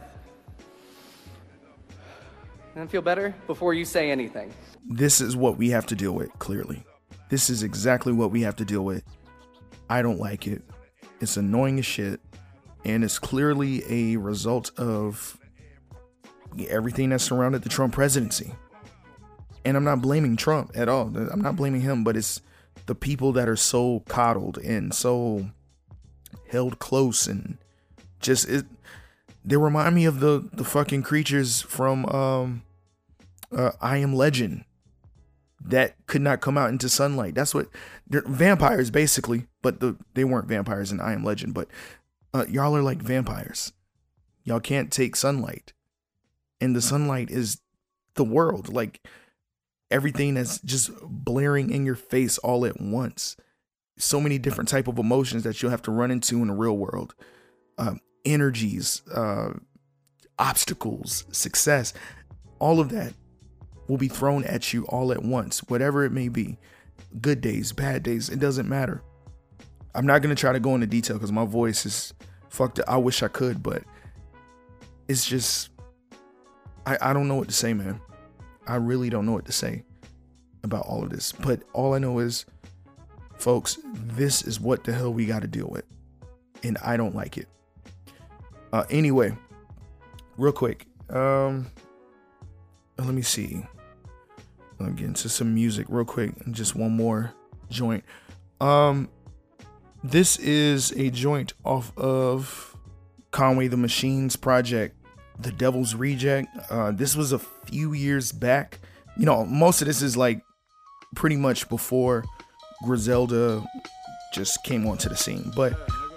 And 2.75 2.89
feel 2.91 3.01
better 3.01 3.33
before 3.47 3.73
you 3.73 3.85
say 3.85 4.11
anything. 4.11 4.53
This 4.87 5.21
is 5.21 5.35
what 5.35 5.57
we 5.57 5.69
have 5.69 5.85
to 5.87 5.95
deal 5.95 6.11
with, 6.11 6.31
clearly. 6.39 6.83
This 7.29 7.49
is 7.49 7.63
exactly 7.63 8.13
what 8.13 8.31
we 8.31 8.41
have 8.41 8.55
to 8.57 8.65
deal 8.65 8.83
with. 8.83 9.03
I 9.89 10.01
don't 10.01 10.19
like 10.19 10.45
it. 10.45 10.61
It's 11.21 11.37
annoying 11.37 11.79
as 11.79 11.85
shit. 11.85 12.19
And 12.85 13.03
it's 13.03 13.19
clearly 13.19 13.83
a 13.89 14.17
result 14.17 14.71
of 14.77 15.37
everything 16.69 17.09
that 17.09 17.19
surrounded 17.19 17.63
the 17.63 17.69
Trump 17.69 17.93
presidency. 17.93 18.53
And 19.65 19.75
I'm 19.75 19.83
not 19.83 20.01
blaming 20.01 20.37
Trump 20.37 20.71
at 20.75 20.87
all. 20.87 21.07
I'm 21.17 21.41
not 21.41 21.55
blaming 21.55 21.81
him, 21.81 22.03
but 22.03 22.15
it's 22.15 22.41
the 22.85 22.95
people 22.95 23.31
that 23.33 23.49
are 23.49 23.55
so 23.55 24.03
coddled 24.07 24.59
and 24.59 24.93
so 24.93 25.47
held 26.47 26.77
close 26.77 27.25
and 27.25 27.57
just 28.19 28.47
it 28.47 28.65
they 29.43 29.57
remind 29.57 29.95
me 29.95 30.05
of 30.05 30.19
the 30.19 30.47
the 30.53 30.63
fucking 30.63 31.01
creatures 31.01 31.61
from 31.61 32.05
um 32.07 32.61
uh, 33.55 33.71
I 33.81 33.97
Am 33.97 34.13
Legend 34.13 34.65
that 35.61 35.95
could 36.07 36.21
not 36.21 36.41
come 36.41 36.57
out 36.57 36.69
into 36.69 36.89
sunlight. 36.89 37.35
That's 37.35 37.55
what 37.55 37.67
they're 38.07 38.23
vampires 38.27 38.91
basically, 38.91 39.47
but 39.61 39.79
the 39.79 39.95
they 40.13 40.23
weren't 40.23 40.47
vampires 40.47 40.91
in 40.91 40.99
I 40.99 41.13
Am 41.13 41.23
Legend, 41.23 41.53
but 41.53 41.67
uh, 42.35 42.45
y'all 42.49 42.75
are 42.75 42.81
like 42.81 43.01
vampires. 43.01 43.71
Y'all 44.43 44.59
can't 44.59 44.91
take 44.91 45.15
sunlight. 45.15 45.71
And 46.59 46.75
the 46.75 46.81
sunlight 46.81 47.31
is 47.31 47.61
the 48.15 48.25
world, 48.25 48.73
like 48.73 49.05
everything 49.89 50.33
that's 50.33 50.59
just 50.59 50.91
blaring 51.01 51.71
in 51.71 51.85
your 51.85 51.95
face 51.95 52.37
all 52.39 52.65
at 52.65 52.81
once. 52.81 53.37
So 53.97 54.19
many 54.19 54.37
different 54.37 54.69
type 54.69 54.87
of 54.87 54.99
emotions 54.99 55.43
that 55.43 55.61
you'll 55.61 55.71
have 55.71 55.81
to 55.83 55.91
run 55.91 56.11
into 56.11 56.41
in 56.41 56.47
the 56.47 56.53
real 56.53 56.77
world. 56.77 57.15
Um, 57.77 58.01
energies, 58.25 59.01
uh, 59.13 59.53
obstacles, 60.37 61.23
success, 61.31 61.93
all 62.59 62.81
of 62.81 62.89
that 62.89 63.13
will 63.87 63.97
be 63.97 64.09
thrown 64.09 64.43
at 64.43 64.73
you 64.73 64.85
all 64.87 65.13
at 65.13 65.23
once, 65.23 65.59
whatever 65.69 66.03
it 66.03 66.11
may 66.11 66.27
be. 66.27 66.57
Good 67.21 67.39
days, 67.39 67.71
bad 67.71 68.03
days, 68.03 68.27
it 68.29 68.39
doesn't 68.39 68.67
matter. 68.67 69.01
I'm 69.95 70.05
not 70.05 70.21
gonna 70.21 70.35
try 70.35 70.53
to 70.53 70.59
go 70.59 70.75
into 70.75 70.87
detail 70.87 71.17
because 71.17 71.31
my 71.31 71.45
voice 71.45 71.85
is 71.85 72.13
fucked 72.49 72.79
up. 72.79 72.85
I 72.87 72.97
wish 72.97 73.23
I 73.23 73.27
could, 73.27 73.63
but 73.63 73.83
it's 75.07 75.25
just 75.25 75.69
I, 76.85 76.97
I 77.01 77.13
don't 77.13 77.27
know 77.27 77.35
what 77.35 77.47
to 77.47 77.53
say, 77.53 77.73
man. 77.73 77.99
I 78.67 78.75
really 78.75 79.09
don't 79.09 79.25
know 79.25 79.31
what 79.31 79.45
to 79.45 79.51
say 79.51 79.83
about 80.63 80.85
all 80.85 81.03
of 81.03 81.09
this. 81.09 81.31
But 81.31 81.63
all 81.73 81.93
I 81.93 81.99
know 81.99 82.19
is, 82.19 82.45
folks, 83.37 83.77
this 83.93 84.41
is 84.43 84.59
what 84.59 84.83
the 84.83 84.93
hell 84.93 85.13
we 85.13 85.25
got 85.25 85.41
to 85.41 85.47
deal 85.47 85.67
with. 85.67 85.85
And 86.63 86.77
I 86.83 86.97
don't 86.97 87.15
like 87.15 87.37
it. 87.37 87.47
Uh, 88.73 88.83
anyway, 88.89 89.35
real 90.37 90.51
quick. 90.51 90.87
Um, 91.09 91.71
let 92.97 93.13
me 93.13 93.21
see. 93.21 93.65
I'll 94.79 94.91
get 94.91 95.05
into 95.05 95.29
some 95.29 95.53
music 95.53 95.85
real 95.89 96.05
quick. 96.05 96.31
And 96.45 96.53
just 96.53 96.75
one 96.75 96.91
more 96.91 97.33
joint. 97.69 98.03
Um, 98.59 99.09
this 100.09 100.37
is 100.37 100.91
a 100.91 101.09
joint 101.09 101.53
off 101.63 101.91
of 101.97 102.75
Conway 103.31 103.67
the 103.67 103.77
Machines 103.77 104.35
project, 104.35 104.95
The 105.39 105.51
Devil's 105.51 105.95
Reject. 105.95 106.47
Uh, 106.69 106.91
this 106.91 107.15
was 107.15 107.31
a 107.31 107.39
few 107.39 107.93
years 107.93 108.31
back. 108.31 108.79
You 109.17 109.25
know, 109.25 109.45
most 109.45 109.81
of 109.81 109.87
this 109.87 110.01
is 110.01 110.15
like 110.15 110.41
pretty 111.15 111.37
much 111.37 111.67
before 111.69 112.23
Griselda 112.83 113.65
just 114.33 114.63
came 114.63 114.85
onto 114.85 115.09
the 115.09 115.15
scene. 115.15 115.51
But 115.55 115.73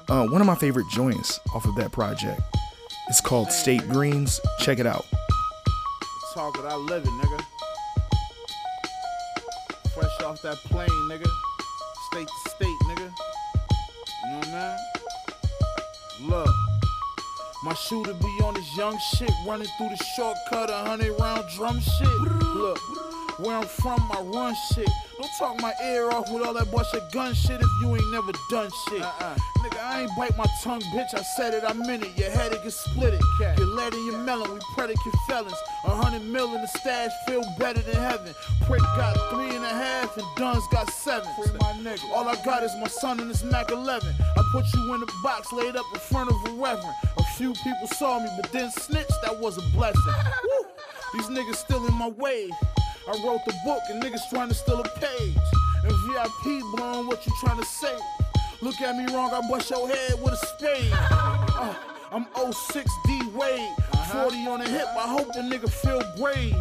uh, 0.09 0.27
one 0.27 0.41
of 0.41 0.47
my 0.47 0.55
favorite 0.55 0.87
joints 0.93 1.41
off 1.55 1.65
of 1.65 1.75
that 1.77 1.91
project 1.93 2.41
is 3.09 3.21
called 3.21 3.51
State 3.51 3.89
Greens. 3.89 4.41
Check 4.61 4.79
it 4.79 4.87
out. 4.87 5.07
Talk 6.35 6.59
it, 6.59 6.65
I 6.65 6.77
live 6.77 7.05
it, 7.05 7.11
nigga. 7.11 7.43
Fresh 9.95 10.21
off 10.21 10.43
that 10.43 10.57
plane, 10.57 10.89
nigga. 11.09 11.29
State. 12.13 12.29
Mean? 14.59 16.31
Look. 16.31 16.49
My 17.65 17.75
shooter 17.75 18.15
be 18.15 18.29
on 18.45 18.55
this 18.55 18.77
young 18.77 18.97
shit, 18.99 19.31
running 19.47 19.67
through 19.77 19.89
the 19.89 20.05
shortcut, 20.17 20.71
a 20.71 20.77
hundred 20.89 21.19
round 21.19 21.45
drum 21.57 21.81
shit. 21.81 22.09
Look, 22.55 22.79
where 23.41 23.57
I'm 23.57 23.67
from, 23.67 24.01
I 24.13 24.21
run 24.21 24.55
shit. 24.73 24.89
Talk 25.39 25.63
my 25.63 25.73
ear 25.85 26.11
off 26.11 26.33
with 26.33 26.45
all 26.45 26.53
that 26.55 26.69
bullshit 26.69 27.13
gun 27.13 27.33
shit 27.33 27.61
if 27.61 27.69
you 27.81 27.95
ain't 27.95 28.11
never 28.11 28.33
done 28.51 28.69
shit. 28.89 29.03
Nigga, 29.03 29.79
I 29.81 30.03
ain't 30.03 30.11
bite 30.17 30.37
my 30.37 30.47
tongue, 30.65 30.81
bitch. 30.93 31.15
I 31.15 31.23
said 31.37 31.55
it, 31.55 31.63
I 31.65 31.75
meant 31.75 32.03
it. 32.03 32.19
Your 32.19 32.29
head 32.29 32.53
it 32.53 32.65
get 32.65 32.73
split 32.73 33.15
it. 33.15 33.23
Get 33.39 33.61
lead 33.61 33.95
in 33.95 34.05
your 34.07 34.19
melon, 34.19 34.53
we 34.53 34.59
predicate 34.75 35.15
felons. 35.29 35.55
A 35.85 35.95
hundred 35.95 36.23
mil 36.23 36.53
in 36.57 36.61
the 36.61 36.67
stash, 36.67 37.13
feel 37.29 37.45
better 37.57 37.81
than 37.81 37.95
heaven. 37.95 38.35
Prick 38.67 38.81
got 38.97 39.15
three 39.31 39.55
and 39.55 39.65
a 39.65 39.69
half, 39.69 40.17
and 40.17 40.27
Duns 40.37 40.65
got 40.73 40.91
seven. 40.91 41.29
All 42.13 42.29
I 42.29 42.35
got 42.45 42.65
is 42.65 42.75
my 42.81 42.89
son 42.89 43.21
and 43.21 43.31
this 43.31 43.45
Mac 43.45 43.71
11. 43.71 44.09
I 44.21 44.43
put 44.51 44.65
you 44.75 44.95
in 44.95 45.03
a 45.05 45.07
box 45.23 45.53
laid 45.53 45.77
up 45.77 45.87
in 45.95 46.01
front 46.01 46.31
of 46.31 46.37
a 46.49 46.55
reverend. 46.61 46.97
A 47.17 47.23
few 47.37 47.53
people 47.53 47.87
saw 47.95 48.19
me, 48.19 48.29
but 48.41 48.51
then 48.51 48.73
snitched, 48.73 49.23
that 49.23 49.39
was 49.39 49.57
a 49.57 49.63
blessing. 49.77 50.03
Woo! 50.45 50.67
These 51.15 51.29
niggas 51.29 51.55
still 51.55 51.87
in 51.87 51.95
my 51.95 52.09
way. 52.09 52.51
I 53.09 53.13
wrote 53.25 53.43
the 53.47 53.55
book 53.65 53.81
and 53.89 54.03
niggas 54.03 54.29
trying 54.29 54.51
to 54.51 54.55
steal 54.55 54.81
a 54.81 54.89
page. 55.01 55.35
And 55.83 55.93
VIP 55.93 56.63
blowing 56.77 57.07
what 57.07 57.27
you 57.27 57.33
trying 57.41 57.59
to 57.59 57.65
say. 57.65 57.97
Look 58.61 58.79
at 58.83 58.97
me 58.97 59.15
wrong, 59.15 59.33
I 59.33 59.41
bust 59.49 59.71
your 59.71 59.89
head 59.89 60.23
with 60.23 60.35
a 60.35 60.37
spade. 60.37 60.93
Uh, 60.93 61.75
I'm 62.13 62.27
06 62.53 62.91
D 63.07 63.21
Wade. 63.33 63.88
40 64.13 64.47
on 64.47 64.61
the 64.61 64.69
hip, 64.69 64.87
I 64.97 65.07
hope 65.09 65.33
the 65.33 65.41
nigga 65.41 65.71
feel 65.71 66.03
brave. 66.17 66.55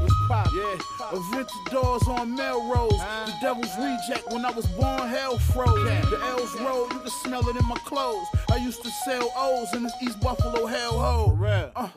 Yeah, 0.54 0.78
Aventadors 1.12 2.08
on 2.08 2.36
Melrose. 2.36 2.92
The 3.26 3.34
devil's 3.42 3.72
reject 3.78 4.32
when 4.32 4.46
I 4.46 4.52
was 4.52 4.66
born, 4.68 5.08
hell 5.08 5.38
froze. 5.38 5.76
The 6.10 6.20
L's 6.22 6.60
roll, 6.60 6.84
you 6.92 7.00
can 7.00 7.10
smell 7.10 7.48
it 7.48 7.56
in 7.56 7.66
my 7.68 7.78
clothes. 7.86 8.28
I 8.52 8.58
used 8.58 8.84
to 8.84 8.90
sell 9.06 9.32
O's 9.38 9.74
in 9.74 9.84
this 9.84 9.94
East 10.02 10.20
Buffalo 10.20 10.68
hellhole. 10.68 11.38
Uh, 11.76 11.88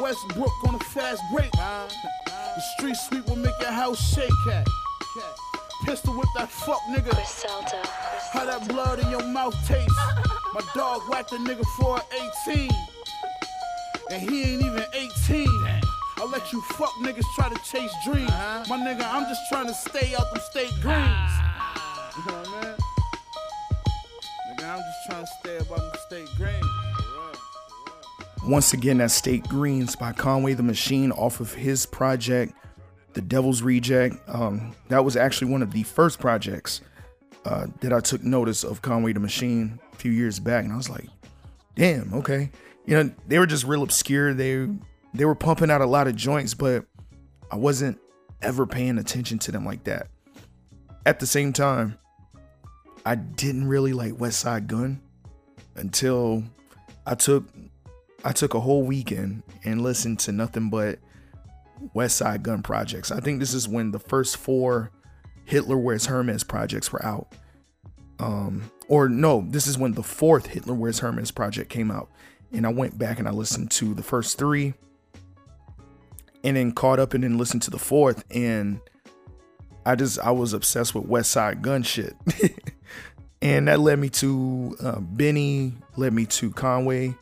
Westbrook 0.00 0.52
on 0.68 0.74
a 0.76 0.78
fast 0.78 1.22
break. 1.32 1.50
The 1.52 2.62
street 2.76 2.96
sweep 2.96 3.26
will 3.26 3.36
make 3.36 3.58
your 3.60 3.72
house 3.72 4.14
shake. 4.14 4.30
At. 4.52 4.66
Pistol 5.84 6.14
whip 6.14 6.28
that 6.36 6.50
fuck 6.50 6.80
nigga. 6.88 7.14
How 8.32 8.44
that 8.46 8.66
blood 8.68 9.00
in 9.00 9.10
your 9.10 9.24
mouth 9.24 9.54
tastes. 9.66 9.92
My 10.54 10.62
dog 10.74 11.02
whacked 11.08 11.32
a 11.32 11.36
nigga 11.36 11.64
for 11.78 11.96
an 11.96 12.30
18. 12.46 12.70
And 14.10 14.22
he 14.22 14.54
ain't 14.54 14.62
even 14.62 14.84
18. 14.92 15.46
I 15.48 15.80
I'll 16.18 16.28
let 16.30 16.52
you 16.52 16.60
fuck 16.62 16.92
niggas 17.02 17.24
try 17.34 17.48
to 17.48 17.60
chase 17.70 17.92
dreams. 18.04 18.30
My 18.30 18.78
nigga, 18.78 19.06
I'm 19.12 19.24
just 19.24 19.42
trying 19.48 19.66
to 19.66 19.74
stay 19.74 20.14
out 20.14 20.32
them 20.32 20.42
state 20.50 20.72
greens. 20.80 21.32
You 22.16 22.24
know 22.26 22.38
what 22.38 22.48
I 22.48 22.62
mean? 22.62 22.76
Nigga, 24.56 24.74
I'm 24.74 24.78
just 24.78 24.98
trying 25.06 25.24
to 25.24 25.30
stay 25.40 25.56
about 25.58 25.92
them 25.92 26.00
state 26.06 26.28
greens. 26.36 26.64
Once 28.46 28.74
again, 28.74 28.98
that's 28.98 29.14
State 29.14 29.48
Greens 29.48 29.96
by 29.96 30.12
Conway 30.12 30.52
the 30.52 30.62
Machine 30.62 31.10
off 31.12 31.40
of 31.40 31.54
his 31.54 31.86
project, 31.86 32.52
The 33.14 33.22
Devil's 33.22 33.62
Reject. 33.62 34.16
Um, 34.28 34.74
that 34.88 35.02
was 35.02 35.16
actually 35.16 35.50
one 35.50 35.62
of 35.62 35.72
the 35.72 35.82
first 35.82 36.20
projects 36.20 36.82
uh, 37.46 37.68
that 37.80 37.92
I 37.92 38.00
took 38.00 38.22
notice 38.22 38.62
of 38.62 38.82
Conway 38.82 39.14
the 39.14 39.20
Machine 39.20 39.78
a 39.94 39.96
few 39.96 40.12
years 40.12 40.40
back, 40.40 40.64
and 40.64 40.74
I 40.74 40.76
was 40.76 40.90
like, 40.90 41.06
damn, 41.74 42.12
okay. 42.12 42.50
You 42.86 43.02
know, 43.02 43.10
they 43.26 43.38
were 43.38 43.46
just 43.46 43.64
real 43.64 43.82
obscure. 43.82 44.34
They 44.34 44.68
they 45.14 45.24
were 45.24 45.34
pumping 45.34 45.70
out 45.70 45.80
a 45.80 45.86
lot 45.86 46.06
of 46.06 46.16
joints, 46.16 46.54
but 46.54 46.84
I 47.50 47.56
wasn't 47.56 47.98
ever 48.42 48.66
paying 48.66 48.98
attention 48.98 49.38
to 49.40 49.52
them 49.52 49.64
like 49.64 49.84
that. 49.84 50.08
At 51.06 51.20
the 51.20 51.26
same 51.26 51.52
time, 51.52 51.98
I 53.06 53.14
didn't 53.14 53.68
really 53.68 53.92
like 53.92 54.12
Westside 54.14 54.66
Gunn 54.66 55.00
until 55.76 56.42
I 57.06 57.14
took 57.14 57.44
I 58.24 58.32
took 58.32 58.54
a 58.54 58.60
whole 58.60 58.82
weekend 58.82 59.42
and 59.64 59.82
listened 59.82 60.18
to 60.20 60.32
nothing 60.32 60.70
but 60.70 60.98
Westside 61.94 62.42
Gunn 62.42 62.62
projects. 62.62 63.10
I 63.10 63.20
think 63.20 63.40
this 63.40 63.52
is 63.52 63.68
when 63.68 63.90
the 63.90 63.98
first 63.98 64.36
four 64.36 64.90
Hitler 65.44 65.76
Wears 65.76 66.06
Hermes 66.06 66.44
projects 66.44 66.92
were 66.92 67.04
out. 67.04 67.34
Um, 68.18 68.70
or 68.88 69.08
no, 69.08 69.44
this 69.48 69.66
is 69.66 69.76
when 69.76 69.92
the 69.92 70.02
fourth 70.02 70.46
Hitler 70.46 70.74
Wears 70.74 71.00
Hermes 71.00 71.30
project 71.30 71.68
came 71.68 71.90
out. 71.90 72.10
And 72.52 72.66
I 72.66 72.70
went 72.70 72.98
back 72.98 73.18
and 73.18 73.26
I 73.26 73.32
listened 73.32 73.70
to 73.72 73.94
the 73.94 74.02
first 74.02 74.38
three 74.38 74.74
and 76.44 76.56
then 76.56 76.72
caught 76.72 77.00
up 77.00 77.14
and 77.14 77.24
then 77.24 77.38
listened 77.38 77.62
to 77.62 77.70
the 77.70 77.78
fourth. 77.78 78.24
And 78.30 78.80
I 79.86 79.96
just, 79.96 80.18
I 80.20 80.30
was 80.30 80.52
obsessed 80.52 80.94
with 80.94 81.06
Westside 81.06 81.62
Gunn 81.62 81.82
shit. 81.82 82.14
and 83.42 83.68
that 83.68 83.80
led 83.80 83.98
me 83.98 84.08
to 84.10 84.76
uh, 84.80 85.00
Benny, 85.00 85.74
led 85.96 86.12
me 86.12 86.26
to 86.26 86.50
Conway, 86.50 87.14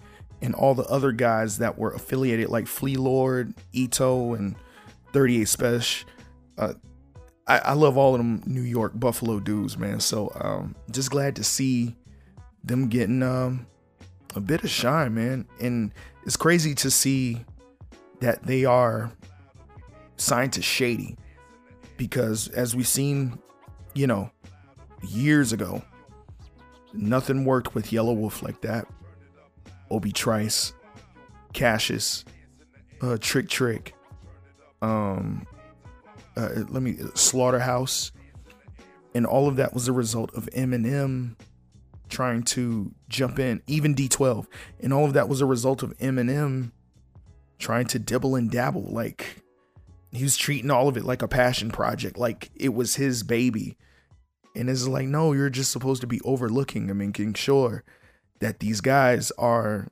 and 0.42 0.54
all 0.54 0.74
the 0.74 0.85
other 0.85 1.12
guys 1.12 1.58
that 1.58 1.78
were 1.78 1.92
affiliated, 1.94 2.48
like 2.48 2.66
Flee 2.66 2.96
Lord, 2.96 3.54
Ito, 3.72 4.35
and 4.35 4.56
38 5.12 5.46
Spesh. 5.46 6.04
Uh, 6.58 6.74
I, 7.46 7.58
I, 7.58 7.72
love 7.72 7.96
all 7.96 8.14
of 8.14 8.18
them 8.18 8.42
New 8.44 8.62
York 8.62 8.92
Buffalo 8.94 9.40
dudes, 9.40 9.78
man. 9.78 10.00
So 10.00 10.32
um, 10.40 10.74
just 10.90 11.11
glad 11.11 11.37
to 11.37 11.44
see 11.44 11.96
them 12.64 12.88
getting 12.88 13.22
um, 13.22 13.66
a 14.35 14.40
bit 14.40 14.62
of 14.64 14.71
shine, 14.71 15.14
man. 15.14 15.47
And 15.61 15.92
it's 16.25 16.37
crazy 16.37 16.75
to 16.77 16.90
see 16.90 17.45
that 18.21 18.42
they 18.45 18.64
are 18.64 19.12
signed 20.16 20.53
to 20.55 20.62
Shady 20.62 21.16
because, 21.97 22.49
as 22.49 22.75
we've 22.75 22.87
seen, 22.87 23.38
you 23.95 24.07
know, 24.07 24.31
years 25.03 25.53
ago, 25.53 25.83
nothing 26.92 27.45
worked 27.45 27.75
with 27.75 27.90
Yelawolf 27.90 28.42
like 28.42 28.61
that. 28.62 28.87
Obi 29.90 30.12
Trice, 30.12 30.73
Cashis, 31.53 32.25
uh, 33.03 33.18
Trick 33.21 33.49
Trick, 33.49 33.95
um, 34.81 35.47
uh, 36.37 36.49
let 36.71 36.83
me 36.83 36.97
Slaughterhouse, 37.14 38.12
and 39.14 39.27
all 39.27 39.49
of 39.49 39.57
that 39.57 39.75
was 39.75 39.88
a 39.88 39.92
result 39.92 40.35
of 40.35 40.47
Eminem 40.57 41.37
trying 42.12 42.42
to 42.42 42.94
jump 43.09 43.38
in, 43.38 43.62
even 43.66 43.94
D12, 43.94 44.46
and 44.81 44.92
all 44.92 45.05
of 45.05 45.14
that 45.14 45.29
was 45.29 45.40
a 45.40 45.46
result 45.46 45.83
of 45.83 45.96
Eminem 45.98 46.70
trying 47.59 47.87
to 47.87 47.98
dibble 47.98 48.37
and 48.37 48.51
dabble, 48.51 48.87
like 48.90 49.42
he 50.12 50.22
was 50.22 50.37
treating 50.37 50.70
all 50.70 50.88
of 50.88 50.96
it 50.96 51.05
like 51.05 51.22
a 51.22 51.29
passion 51.29 51.70
project, 51.70 52.18
like 52.18 52.51
it 52.55 52.75
was 52.75 52.96
his 52.96 53.22
baby. 53.22 53.77
And 54.55 54.68
it's 54.68 54.87
like, 54.87 55.07
no, 55.07 55.33
you're 55.33 55.48
just 55.48 55.72
supposed 55.72 56.03
to 56.03 56.07
be 56.07 56.20
overlooking 56.22 56.90
and 56.90 56.98
making 56.98 57.35
sure 57.35 57.83
that 58.40 58.61
these 58.61 58.83
guys 58.83 59.33
are 59.38 59.88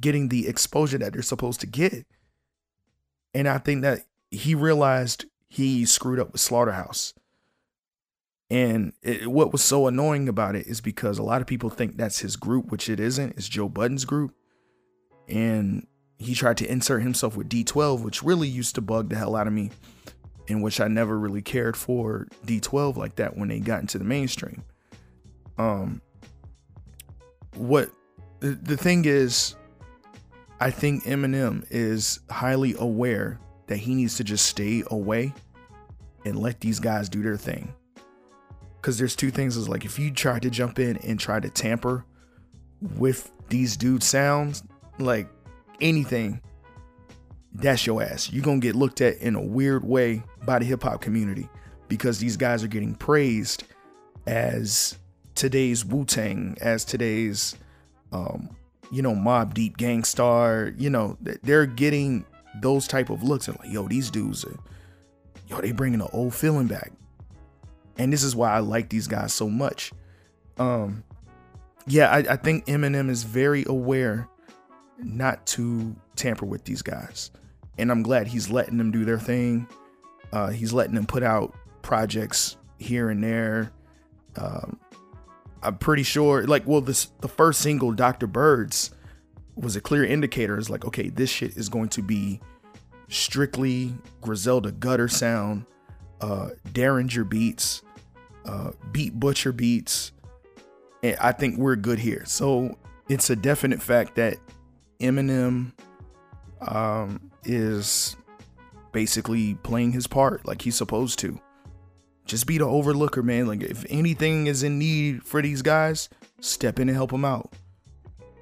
getting 0.00 0.28
the 0.28 0.46
exposure 0.46 0.98
that 0.98 1.12
they're 1.12 1.22
supposed 1.22 1.60
to 1.60 1.66
get. 1.66 2.06
And 3.34 3.48
I 3.48 3.58
think 3.58 3.82
that 3.82 4.06
he 4.30 4.54
realized 4.54 5.24
he 5.48 5.84
screwed 5.84 6.20
up 6.20 6.32
with 6.32 6.40
Slaughterhouse. 6.40 7.12
And 8.52 8.92
it, 9.02 9.28
what 9.28 9.50
was 9.50 9.62
so 9.64 9.86
annoying 9.86 10.28
about 10.28 10.56
it 10.56 10.66
is 10.66 10.82
because 10.82 11.16
a 11.16 11.22
lot 11.22 11.40
of 11.40 11.46
people 11.46 11.70
think 11.70 11.96
that's 11.96 12.18
his 12.18 12.36
group, 12.36 12.70
which 12.70 12.90
it 12.90 13.00
isn't. 13.00 13.38
It's 13.38 13.48
Joe 13.48 13.66
Budden's 13.66 14.04
group. 14.04 14.34
And 15.26 15.86
he 16.18 16.34
tried 16.34 16.58
to 16.58 16.70
insert 16.70 17.02
himself 17.02 17.34
with 17.34 17.48
D12, 17.48 18.02
which 18.02 18.22
really 18.22 18.48
used 18.48 18.74
to 18.74 18.82
bug 18.82 19.08
the 19.08 19.16
hell 19.16 19.36
out 19.36 19.46
of 19.46 19.54
me, 19.54 19.70
in 20.48 20.60
which 20.60 20.82
I 20.82 20.88
never 20.88 21.18
really 21.18 21.40
cared 21.40 21.78
for 21.78 22.28
D12 22.44 22.98
like 22.98 23.16
that 23.16 23.38
when 23.38 23.48
they 23.48 23.58
got 23.58 23.80
into 23.80 23.96
the 23.96 24.04
mainstream. 24.04 24.62
Um, 25.56 26.02
what 27.54 27.90
the 28.40 28.76
thing 28.76 29.06
is, 29.06 29.54
I 30.60 30.70
think 30.70 31.04
Eminem 31.04 31.64
is 31.70 32.20
highly 32.30 32.74
aware 32.78 33.40
that 33.68 33.78
he 33.78 33.94
needs 33.94 34.18
to 34.18 34.24
just 34.24 34.44
stay 34.44 34.82
away 34.88 35.32
and 36.26 36.38
let 36.38 36.60
these 36.60 36.80
guys 36.80 37.08
do 37.08 37.22
their 37.22 37.38
thing. 37.38 37.72
Because 38.82 38.98
there's 38.98 39.14
two 39.14 39.30
things 39.30 39.56
is 39.56 39.68
like 39.68 39.84
if 39.84 39.96
you 39.96 40.10
try 40.10 40.40
to 40.40 40.50
jump 40.50 40.80
in 40.80 40.96
and 40.98 41.18
try 41.18 41.38
to 41.38 41.48
tamper 41.48 42.04
with 42.98 43.30
these 43.48 43.76
dudes' 43.76 44.06
sounds, 44.06 44.64
like 44.98 45.28
anything, 45.80 46.40
that's 47.54 47.86
your 47.86 48.02
ass. 48.02 48.32
You're 48.32 48.44
gonna 48.44 48.58
get 48.58 48.74
looked 48.74 49.00
at 49.00 49.18
in 49.18 49.36
a 49.36 49.40
weird 49.40 49.84
way 49.84 50.24
by 50.44 50.58
the 50.58 50.64
hip 50.64 50.82
hop 50.82 51.00
community 51.00 51.48
because 51.86 52.18
these 52.18 52.36
guys 52.36 52.64
are 52.64 52.68
getting 52.68 52.96
praised 52.96 53.64
as 54.26 54.98
today's 55.36 55.84
Wu 55.84 56.04
Tang, 56.04 56.56
as 56.60 56.84
today's, 56.84 57.54
um, 58.10 58.50
you 58.90 59.00
know, 59.00 59.14
Mobb 59.14 59.54
Deep 59.54 59.76
Gang 59.76 60.02
Starr. 60.02 60.72
You 60.76 60.90
know, 60.90 61.16
they're 61.20 61.66
getting 61.66 62.24
those 62.60 62.88
type 62.88 63.10
of 63.10 63.22
looks 63.22 63.46
and 63.46 63.56
like, 63.60 63.70
yo, 63.70 63.86
these 63.86 64.10
dudes 64.10 64.44
are, 64.44 64.58
yo, 65.46 65.60
they 65.60 65.70
bringing 65.70 66.00
the 66.00 66.08
old 66.08 66.34
feeling 66.34 66.66
back. 66.66 66.90
And 67.98 68.12
this 68.12 68.22
is 68.22 68.34
why 68.34 68.52
I 68.52 68.60
like 68.60 68.88
these 68.88 69.06
guys 69.06 69.32
so 69.32 69.48
much. 69.48 69.92
Um, 70.58 71.04
yeah, 71.86 72.10
I, 72.10 72.18
I 72.18 72.36
think 72.36 72.66
Eminem 72.66 73.10
is 73.10 73.22
very 73.22 73.64
aware 73.66 74.28
not 74.98 75.44
to 75.46 75.94
tamper 76.16 76.46
with 76.46 76.64
these 76.64 76.82
guys. 76.82 77.30
And 77.78 77.90
I'm 77.90 78.02
glad 78.02 78.26
he's 78.26 78.50
letting 78.50 78.78
them 78.78 78.90
do 78.90 79.04
their 79.04 79.18
thing. 79.18 79.66
Uh, 80.32 80.50
he's 80.50 80.72
letting 80.72 80.94
them 80.94 81.06
put 81.06 81.22
out 81.22 81.54
projects 81.82 82.56
here 82.78 83.10
and 83.10 83.22
there. 83.22 83.72
Um, 84.36 84.78
I'm 85.62 85.78
pretty 85.78 86.02
sure, 86.02 86.44
like, 86.46 86.66
well, 86.66 86.80
this 86.80 87.06
the 87.20 87.28
first 87.28 87.60
single, 87.60 87.92
Dr. 87.92 88.26
Birds, 88.26 88.90
was 89.54 89.76
a 89.76 89.80
clear 89.80 90.04
indicator. 90.04 90.58
It's 90.58 90.70
like, 90.70 90.84
okay, 90.84 91.08
this 91.08 91.30
shit 91.30 91.56
is 91.56 91.68
going 91.68 91.88
to 91.90 92.02
be 92.02 92.40
strictly 93.08 93.94
Griselda 94.20 94.72
gutter 94.72 95.08
sound, 95.08 95.66
uh, 96.22 96.50
Daringer 96.68 97.28
beats, 97.28 97.82
uh, 98.46 98.70
Beat 98.92 99.18
Butcha 99.18 99.54
beats. 99.54 100.12
And 101.02 101.16
I 101.16 101.32
think 101.32 101.58
we're 101.58 101.76
good 101.76 101.98
here. 101.98 102.22
So 102.24 102.78
it's 103.08 103.28
a 103.28 103.36
definite 103.36 103.82
fact 103.82 104.14
that 104.14 104.38
Eminem 105.00 105.72
um, 106.60 107.30
is 107.44 108.16
basically 108.92 109.54
playing 109.54 109.92
his 109.92 110.06
part 110.06 110.46
like 110.46 110.62
he's 110.62 110.76
supposed 110.76 111.18
to. 111.20 111.40
Just 112.24 112.46
be 112.46 112.56
the 112.56 112.66
overlooker, 112.66 113.24
man. 113.24 113.48
Like 113.48 113.62
if 113.62 113.84
anything 113.88 114.46
is 114.46 114.62
in 114.62 114.78
need 114.78 115.24
for 115.24 115.42
these 115.42 115.60
guys, 115.60 116.08
step 116.40 116.78
in 116.78 116.88
and 116.88 116.96
help 116.96 117.10
them 117.10 117.24
out. 117.24 117.52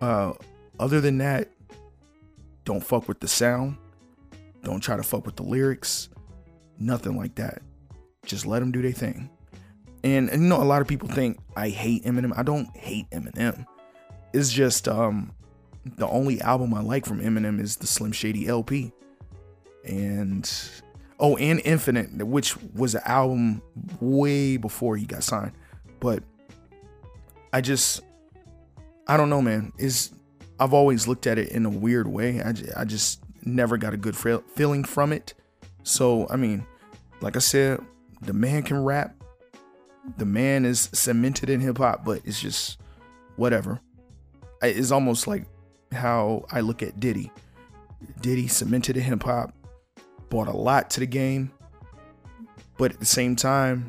Uh, 0.03 0.35
other 0.79 1.01
than 1.01 1.19
that, 1.19 1.49
don't 2.67 2.85
fuck 2.85 3.09
with 3.09 3.21
the 3.21 3.29
sound. 3.29 3.79
Don't 4.63 4.81
try 4.81 4.97
to 4.97 5.03
fuck 5.03 5.25
with 5.25 5.37
the 5.37 5.43
lyrics. 5.43 6.11
Nothing 6.79 7.17
like 7.17 7.37
that. 7.37 7.63
Just 8.25 8.47
let 8.47 8.61
them 8.61 8.73
do 8.73 8.83
their 8.83 8.93
thing. 8.93 9.31
And, 10.03 10.31
and 10.31 10.43
you 10.43 10.49
know, 10.49 10.63
a 10.63 10.65
lot 10.65 10.81
of 10.81 10.89
people 10.89 11.09
think 11.09 11.39
I 11.57 11.69
hate 11.69 12.05
Eminem. 12.05 12.33
I 12.37 12.43
don't 12.43 12.75
hate 12.77 13.09
Eminem. 13.11 13.67
It's 14.33 14.53
just 14.53 14.89
um 14.89 15.33
the 15.85 16.07
only 16.07 16.41
album 16.41 16.75
I 16.75 16.81
like 16.81 17.07
from 17.07 17.21
Eminem 17.21 17.61
is 17.61 17.77
the 17.77 17.87
Slim 17.87 18.13
Shady 18.13 18.49
LP. 18.49 18.93
And 19.85 20.51
oh, 21.19 21.37
and 21.37 21.61
Infinite, 21.65 22.25
which 22.27 22.57
was 22.75 22.95
an 22.95 23.03
album 23.05 23.63
way 24.01 24.57
before 24.57 24.97
he 24.97 25.07
got 25.07 25.23
signed. 25.23 25.53
But 26.01 26.23
I 27.53 27.61
just 27.61 28.03
I 29.07 29.17
don't 29.17 29.31
know, 29.31 29.43
man. 29.43 29.73
Is 29.79 30.13
I've 30.59 30.75
always 30.75 31.09
looked 31.09 31.27
at 31.27 31.39
it 31.39 31.49
in 31.49 31.65
a 31.65 31.71
weird 31.71 32.07
way. 32.07 32.41
I, 32.43 32.53
I 32.77 32.85
just 32.85 33.23
never 33.43 33.79
got 33.79 33.95
a 33.95 33.97
good 33.97 34.17
feeling 34.17 34.85
from 34.85 35.13
it. 35.13 35.35
So, 35.83 36.27
I 36.29 36.37
mean, 36.37 36.67
like 37.23 37.35
I 37.35 37.39
said, 37.39 37.81
the 38.21 38.33
man 38.33 38.63
can 38.63 38.83
rap. 38.83 39.15
The 40.17 40.27
man 40.27 40.65
is 40.65 40.89
cemented 40.93 41.51
in 41.51 41.61
hip 41.61 41.79
hop, 41.79 42.05
but 42.05 42.23
it's 42.25 42.41
just 42.41 42.81
whatever. 43.37 43.81
It's 44.63 44.91
almost 44.91 45.27
like 45.27 45.47
how 45.93 46.45
I 46.51 46.61
look 46.61 46.83
at 46.83 47.01
Diddy. 47.01 47.31
Diddy 48.21 48.49
cemented 48.49 48.97
in 48.97 49.03
hip 49.03 49.23
hop. 49.23 49.55
brought 50.29 50.49
a 50.49 50.57
lot 50.57 50.91
to 50.91 51.01
the 51.01 51.07
game, 51.07 51.51
but 52.79 52.93
at 52.93 53.01
the 53.01 53.07
same 53.07 53.37
time, 53.37 53.87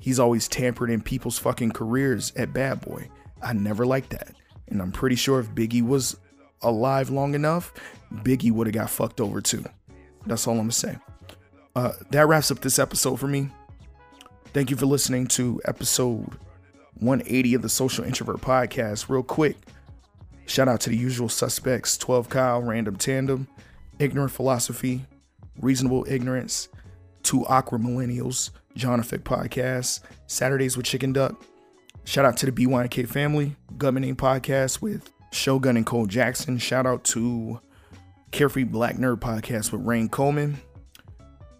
he's 0.00 0.18
always 0.18 0.48
tampered 0.48 0.90
in 0.90 1.00
people's 1.00 1.38
fucking 1.38 1.72
careers 1.72 2.32
at 2.36 2.52
Bad 2.52 2.80
Boy. 2.80 3.08
I 3.42 3.52
never 3.52 3.86
liked 3.86 4.10
that. 4.10 4.34
And 4.68 4.80
I'm 4.80 4.92
pretty 4.92 5.16
sure 5.16 5.40
if 5.40 5.50
Biggie 5.50 5.86
was 5.86 6.16
alive 6.62 7.10
long 7.10 7.34
enough, 7.34 7.72
Biggie 8.12 8.52
would 8.52 8.66
have 8.66 8.74
got 8.74 8.90
fucked 8.90 9.20
over 9.20 9.40
too. 9.40 9.64
That's 10.26 10.46
all 10.46 10.54
I'm 10.54 10.60
gonna 10.60 10.72
say. 10.72 10.96
Uh, 11.74 11.92
that 12.10 12.26
wraps 12.28 12.50
up 12.50 12.60
this 12.60 12.78
episode 12.78 13.18
for 13.18 13.28
me. 13.28 13.48
Thank 14.52 14.70
you 14.70 14.76
for 14.76 14.86
listening 14.86 15.26
to 15.28 15.60
episode 15.64 16.28
180 16.98 17.54
of 17.54 17.62
the 17.62 17.68
Social 17.68 18.04
Introvert 18.04 18.40
Podcast. 18.40 19.08
Real 19.08 19.22
quick, 19.22 19.56
shout 20.46 20.68
out 20.68 20.80
to 20.82 20.90
the 20.90 20.96
usual 20.96 21.28
suspects 21.30 21.96
12 21.96 22.28
Kyle, 22.28 22.60
Random 22.60 22.96
Tandem, 22.96 23.48
Ignorant 23.98 24.32
Philosophy, 24.32 25.06
Reasonable 25.60 26.04
Ignorance, 26.08 26.68
Two 27.22 27.46
Awkward 27.46 27.80
Millennials, 27.80 28.50
John 28.76 29.00
Effect 29.00 29.24
Podcast, 29.24 30.00
Saturdays 30.26 30.76
with 30.76 30.84
Chicken 30.84 31.12
Duck. 31.12 31.42
Shout 32.04 32.24
out 32.24 32.36
to 32.38 32.46
the 32.46 32.52
BYNK 32.52 33.08
family, 33.08 33.56
Governing 33.78 34.16
Podcast 34.16 34.82
with 34.82 35.10
Shogun 35.30 35.76
and 35.76 35.86
Cole 35.86 36.06
Jackson. 36.06 36.58
Shout 36.58 36.84
out 36.84 37.04
to 37.04 37.60
Carefree 38.32 38.64
Black 38.64 38.96
Nerd 38.96 39.20
Podcast 39.20 39.72
with 39.72 39.82
Rain 39.82 40.08
Coleman. 40.08 40.60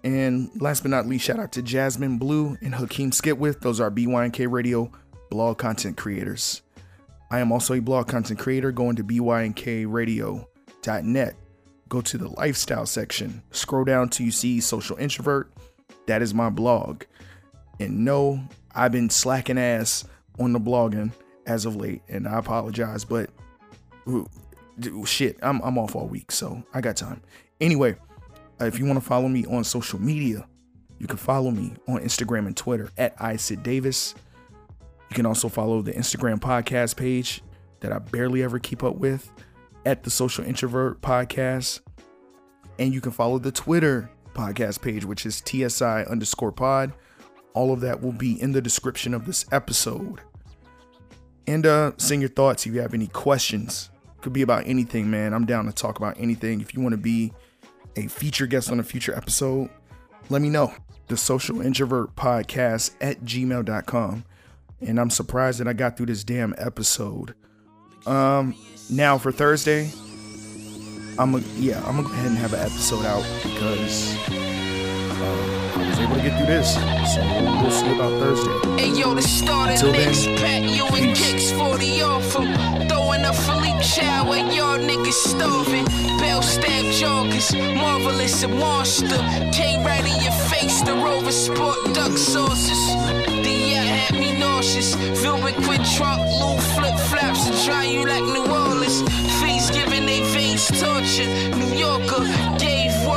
And 0.05 0.51
last 0.61 0.83
but 0.83 0.91
not 0.91 1.07
least, 1.07 1.25
shout 1.25 1.39
out 1.39 1.53
to 1.53 1.63
Jasmine 1.63 2.19
Blue 2.19 2.59
and 2.61 2.75
Hakeem 2.75 3.13
Skipwith. 3.13 3.61
Those 3.61 3.81
are 3.81 3.91
BYNK 3.91 4.51
Radio 4.51 4.91
blog 5.31 5.59
content 5.59 5.97
creators. 5.97 6.63
I 7.31 7.39
am 7.39 7.53
also 7.53 7.75
a 7.75 7.81
blog 7.81 8.09
content 8.09 8.39
creator. 8.39 8.73
Going 8.73 8.97
to 8.97 9.05
bynkradio.net. 9.05 11.37
Go 11.89 12.01
to 12.01 12.19
the 12.19 12.29
lifestyle 12.29 12.87
section. 12.87 13.43
Scroll 13.53 13.85
down 13.85 14.09
till 14.09 14.27
you 14.27 14.33
see 14.33 14.61
Social 14.61 14.97
Introvert. 14.97 15.53
That 16.07 16.23
is 16.23 16.35
my 16.35 16.51
blog. 16.51 17.05
And 17.79 18.05
no, 18.05 18.43
I've 18.75 18.93
been 18.93 19.11
slacking 19.11 19.59
ass 19.59 20.05
on 20.39 20.53
the 20.53 20.61
blogging 20.61 21.13
as 21.47 21.67
of 21.67 21.77
late, 21.77 22.03
and 22.09 22.27
I 22.27 22.39
apologize, 22.39 23.05
but 23.05 23.31
shit, 25.05 25.39
I'm, 25.43 25.61
I'm 25.63 25.79
off 25.79 25.97
all 25.97 26.07
week, 26.07 26.33
so 26.33 26.63
I 26.73 26.81
got 26.81 26.97
time. 26.97 27.21
Anyway, 27.61 27.97
if 28.61 28.79
you 28.79 28.87
want 28.87 28.99
to 29.01 29.05
follow 29.05 29.29
me 29.29 29.45
on 29.47 29.65
social 29.65 30.01
media, 30.01 30.47
you 30.99 31.07
can 31.07 31.17
follow 31.17 31.51
me 31.51 31.75
on 31.89 32.01
Instagram 32.01 32.47
and 32.47 32.57
Twitter 32.57 32.91
at 32.97 33.17
iSidDavis. 33.19 34.15
You 35.11 35.15
can 35.17 35.27
also 35.27 35.49
follow 35.49 35.83
the 35.83 35.93
Instagram 35.93 36.39
podcast 36.39 36.97
page 36.97 37.43
that 37.81 37.93
I 37.93 37.99
barely 37.99 38.43
ever 38.43 38.59
keep 38.59 38.83
up 38.83 38.97
with 38.97 39.31
at 39.85 40.05
the 40.05 40.11
Social 40.11 40.45
Introvert 40.45 41.01
Podcast. 41.01 41.81
And 42.79 42.95
you 42.95 43.01
can 43.01 43.13
follow 43.13 43.39
the 43.39 43.53
Twitter 43.53 44.11
podcast 44.35 44.81
page, 44.81 45.05
which 45.05 45.27
is 45.27 45.43
TSI 45.45 46.05
underscore 46.05 46.53
pod. 46.53 46.93
All 47.55 47.73
of 47.73 47.81
that 47.81 48.01
will 48.01 48.13
be 48.13 48.41
in 48.41 48.53
the 48.53 48.63
description 48.63 49.13
of 49.13 49.27
this 49.27 49.45
episode. 49.53 50.21
And 51.47 51.67
uh 51.67 51.93
send 51.97 52.23
your 52.23 52.31
thoughts 52.31 52.65
if 52.67 52.73
you 52.73 52.81
have 52.81 52.95
any 52.95 53.09
questions. 53.09 53.91
Could 54.21 54.33
be 54.33 54.43
about 54.43 54.67
anything, 54.67 55.11
man. 55.11 55.35
I'm 55.35 55.45
down 55.45 55.67
to 55.67 55.73
talk 55.73 55.99
about 55.99 56.17
anything. 56.19 56.61
If 56.61 56.75
you 56.75 56.81
want 56.81 56.93
to 56.93 56.97
be 56.97 57.33
a 57.97 58.07
feature 58.09 58.47
guest 58.47 58.71
on 58.71 58.81
a 58.81 58.83
future 58.83 59.15
episode, 59.15 59.71
let 60.31 60.43
me 60.43 60.49
know. 60.49 60.73
The 61.09 61.17
social 61.17 61.61
introvert 61.61 62.15
podcast 62.17 62.95
at 63.01 63.21
gmail.com. 63.25 64.25
And 64.81 64.99
I'm 64.99 65.11
surprised 65.11 65.61
that 65.61 65.69
I 65.69 65.73
got 65.73 65.97
through 65.97 66.07
this 66.07 66.25
damn 66.25 66.55
episode. 66.59 67.35
Um 68.07 68.55
now 68.91 69.19
for 69.19 69.31
Thursday, 69.31 69.91
I'm 71.19 71.33
gonna 71.33 71.45
yeah, 71.57 71.79
I'm 71.87 71.97
gonna 71.97 72.09
go 72.09 72.15
ahead 72.15 72.27
and 72.27 72.37
have 72.39 72.53
an 72.53 72.61
episode 72.61 73.05
out 73.05 73.25
because 73.43 74.17
uh, 74.29 75.52
I 75.75 75.89
was 75.89 75.99
able 76.01 76.17
to 76.17 76.23
get 76.23 76.37
through 76.37 76.47
this. 76.47 76.75
So 76.75 77.21
we'll, 77.23 77.71
see 77.71 77.93
about 77.93 78.13
Thursday. 78.21 78.53
Hey 78.77 78.91
yo, 78.93 79.15
the 79.15 79.23
start 79.23 79.83
of 79.83 79.93
next 79.93 80.27
pack, 80.41 80.63
you 80.63 80.87
and 80.89 81.17
kicks 81.17 81.51
40 81.53 82.03
off 82.03 82.37
'em. 82.37 82.89
Throwing 82.89 83.25
a 83.25 83.33
Philippe 83.33 83.83
shower, 83.83 84.37
y'all 84.37 84.79
niggas 84.79 85.21
starving. 85.33 85.87
Bell 86.21 86.43
stab 86.43 86.85
joggers, 87.01 87.49
marvelous, 87.75 88.43
a 88.43 88.49
monster. 88.49 89.21
Came 89.53 89.83
right 89.85 90.05
in 90.05 90.21
your 90.23 90.37
face, 90.51 90.83
the 90.83 90.93
Rover 90.95 91.33
Sport 91.33 91.79
duck 91.95 92.17
sauces. 92.19 92.83
The 93.47 93.57
yacht 93.73 93.87
had 93.87 94.21
me 94.21 94.39
nauseous. 94.39 94.95
Velvet 95.23 95.55
quid 95.65 95.83
trunk, 95.97 96.21
little 96.41 96.61
flip 96.75 96.99
flops, 97.09 97.47
to 97.47 97.53
dry 97.65 97.85
you 97.85 98.05
like 98.05 98.25
New 98.25 98.45
Orleans. 98.45 99.01
Fees 99.41 99.71
giving 99.71 100.05
they 100.05 100.21
veins 100.35 100.67
torture. 100.81 101.29
New 101.57 101.73
Yorker 101.85 102.25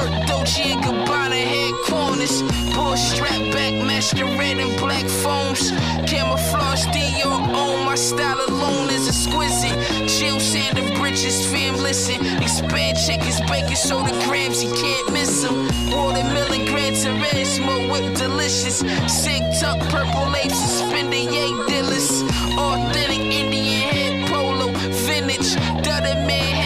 work, 0.06 0.28
Dolce 0.28 0.72
and 0.72 0.84
Gabbana 0.84 1.41
head 1.41 1.74
corners. 1.86 2.41
Bull 2.74 2.97
strap 2.97 3.39
back, 3.53 3.74
masquerade 3.86 4.58
in 4.58 4.76
black 4.78 5.06
foams. 5.06 5.72
Camouflage 6.08 6.86
Dior 6.88 7.41
on 7.53 7.86
my 7.86 7.95
style 7.95 8.39
alone 8.47 8.89
is 8.89 9.08
exquisite. 9.08 9.76
Chill 10.08 10.39
sand 10.39 10.78
and 10.78 10.95
bridges, 10.97 11.45
fam, 11.51 11.76
listen. 11.78 12.20
Expand 12.41 12.97
chickens, 12.97 13.39
bacon, 13.49 13.76
soda 13.76 14.12
grams, 14.26 14.64
you 14.64 14.74
can't 14.74 15.14
miss 15.14 15.43
them. 15.43 15.68
Watermelon, 15.91 16.66
Gran 16.66 16.93
Turismo, 16.93 17.91
whip 17.91 18.16
delicious. 18.16 18.80
Sick 19.08 19.43
tuck, 19.60 19.80
purple 19.89 20.36
apes, 20.36 20.60
suspended 20.60 21.32
yay 21.34 21.51
dealers. 21.68 22.24
Authentic 22.58 23.20
Indian 23.20 23.89
head 23.89 24.30
polo, 24.30 24.68
vintage. 25.06 25.56
Dutter 25.84 26.16
man 26.28 26.64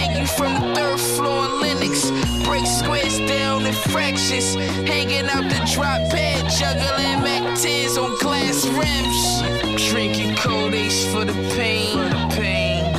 in. 4.31 4.59
Hanging 4.85 5.27
out 5.29 5.43
the 5.43 5.59
drop 5.73 6.01
pad, 6.11 6.49
juggling 6.49 7.23
Mac 7.23 7.43
10s 7.57 7.97
on 7.97 8.17
glass 8.19 8.65
rims. 8.67 9.89
Drinking 9.89 10.35
cold 10.35 10.73
ace 10.73 11.05
for 11.11 11.25
the 11.25 11.33
pain. 11.55 12.19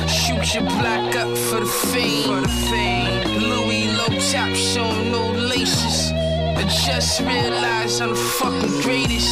Shoot 0.07 0.55
your 0.55 0.63
block 0.63 1.15
up 1.15 1.37
for 1.37 1.59
the 1.59 1.71
fame. 1.91 2.23
For 2.23 2.41
the 2.41 2.55
fame. 2.69 3.41
Louis 3.49 3.87
low 3.97 4.19
top 4.31 4.53
showing 4.55 5.11
no 5.11 5.31
laces. 5.31 6.11
I 6.11 6.63
just 6.63 7.21
realized 7.21 8.01
I'm 8.01 8.09
the 8.09 8.15
fucking 8.15 8.81
greatest. 8.81 9.29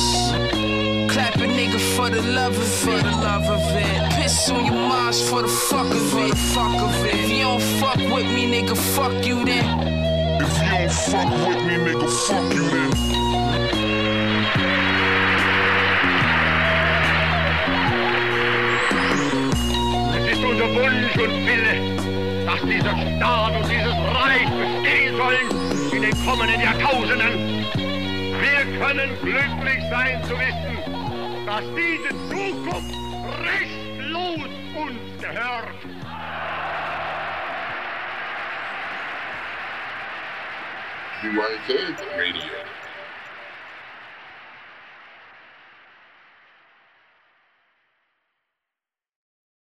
Clap 1.11 1.35
a 1.35 1.47
nigga 1.47 1.79
for 1.95 2.09
the 2.09 2.21
love 2.21 2.55
of 2.55 2.63
it. 2.63 2.85
For 2.85 3.03
the 3.03 3.15
love 3.17 3.49
of 3.49 3.61
it. 3.75 4.11
Piss 4.13 4.49
on 4.49 4.65
your 4.65 4.75
moms 4.75 5.27
for 5.27 5.41
the 5.41 5.47
fuck 5.47 5.87
of 5.87 5.95
it. 5.95 6.09
For 6.11 6.27
the 6.27 6.35
fuck 6.35 6.81
of 6.81 7.05
it. 7.05 7.15
If 7.15 7.29
you 7.29 7.43
don't 7.43 7.61
fuck 7.79 7.97
with 7.97 8.25
me, 8.25 8.45
nigga, 8.45 8.77
fuck 8.95 9.25
you 9.25 9.43
then. 9.43 10.08
Fuck 10.89 11.29
with 11.29 11.63
me, 11.67 11.75
nigga, 11.85 12.07
fuck 12.09 12.51
you 12.51 12.67
then. 12.67 12.89
Es 20.17 20.33
ist 20.33 20.43
unser 20.43 20.69
Wunsch 20.73 21.15
und 21.15 21.45
Wille, 21.45 21.75
dass 22.47 22.61
dieser 22.61 22.95
Staat 23.17 23.55
und 23.55 23.69
dieses 23.69 23.93
Reich 23.93 24.49
bestehen 24.49 25.15
sollen 25.15 25.47
in 25.91 26.01
den 26.01 26.25
kommenden 26.25 26.59
Jahrtausenden. 26.59 27.65
Wir 28.41 28.79
können 28.79 29.11
glücklich 29.21 29.83
sein 29.91 30.23
zu 30.23 30.33
wissen, 30.39 31.45
dass 31.45 31.63
diese 31.77 32.09
Zukunft 32.29 32.95
restlos 33.45 34.49
uns 34.75 35.21
gehört. 35.21 36.08
BYNK 41.21 41.99
Radio. 42.17 42.78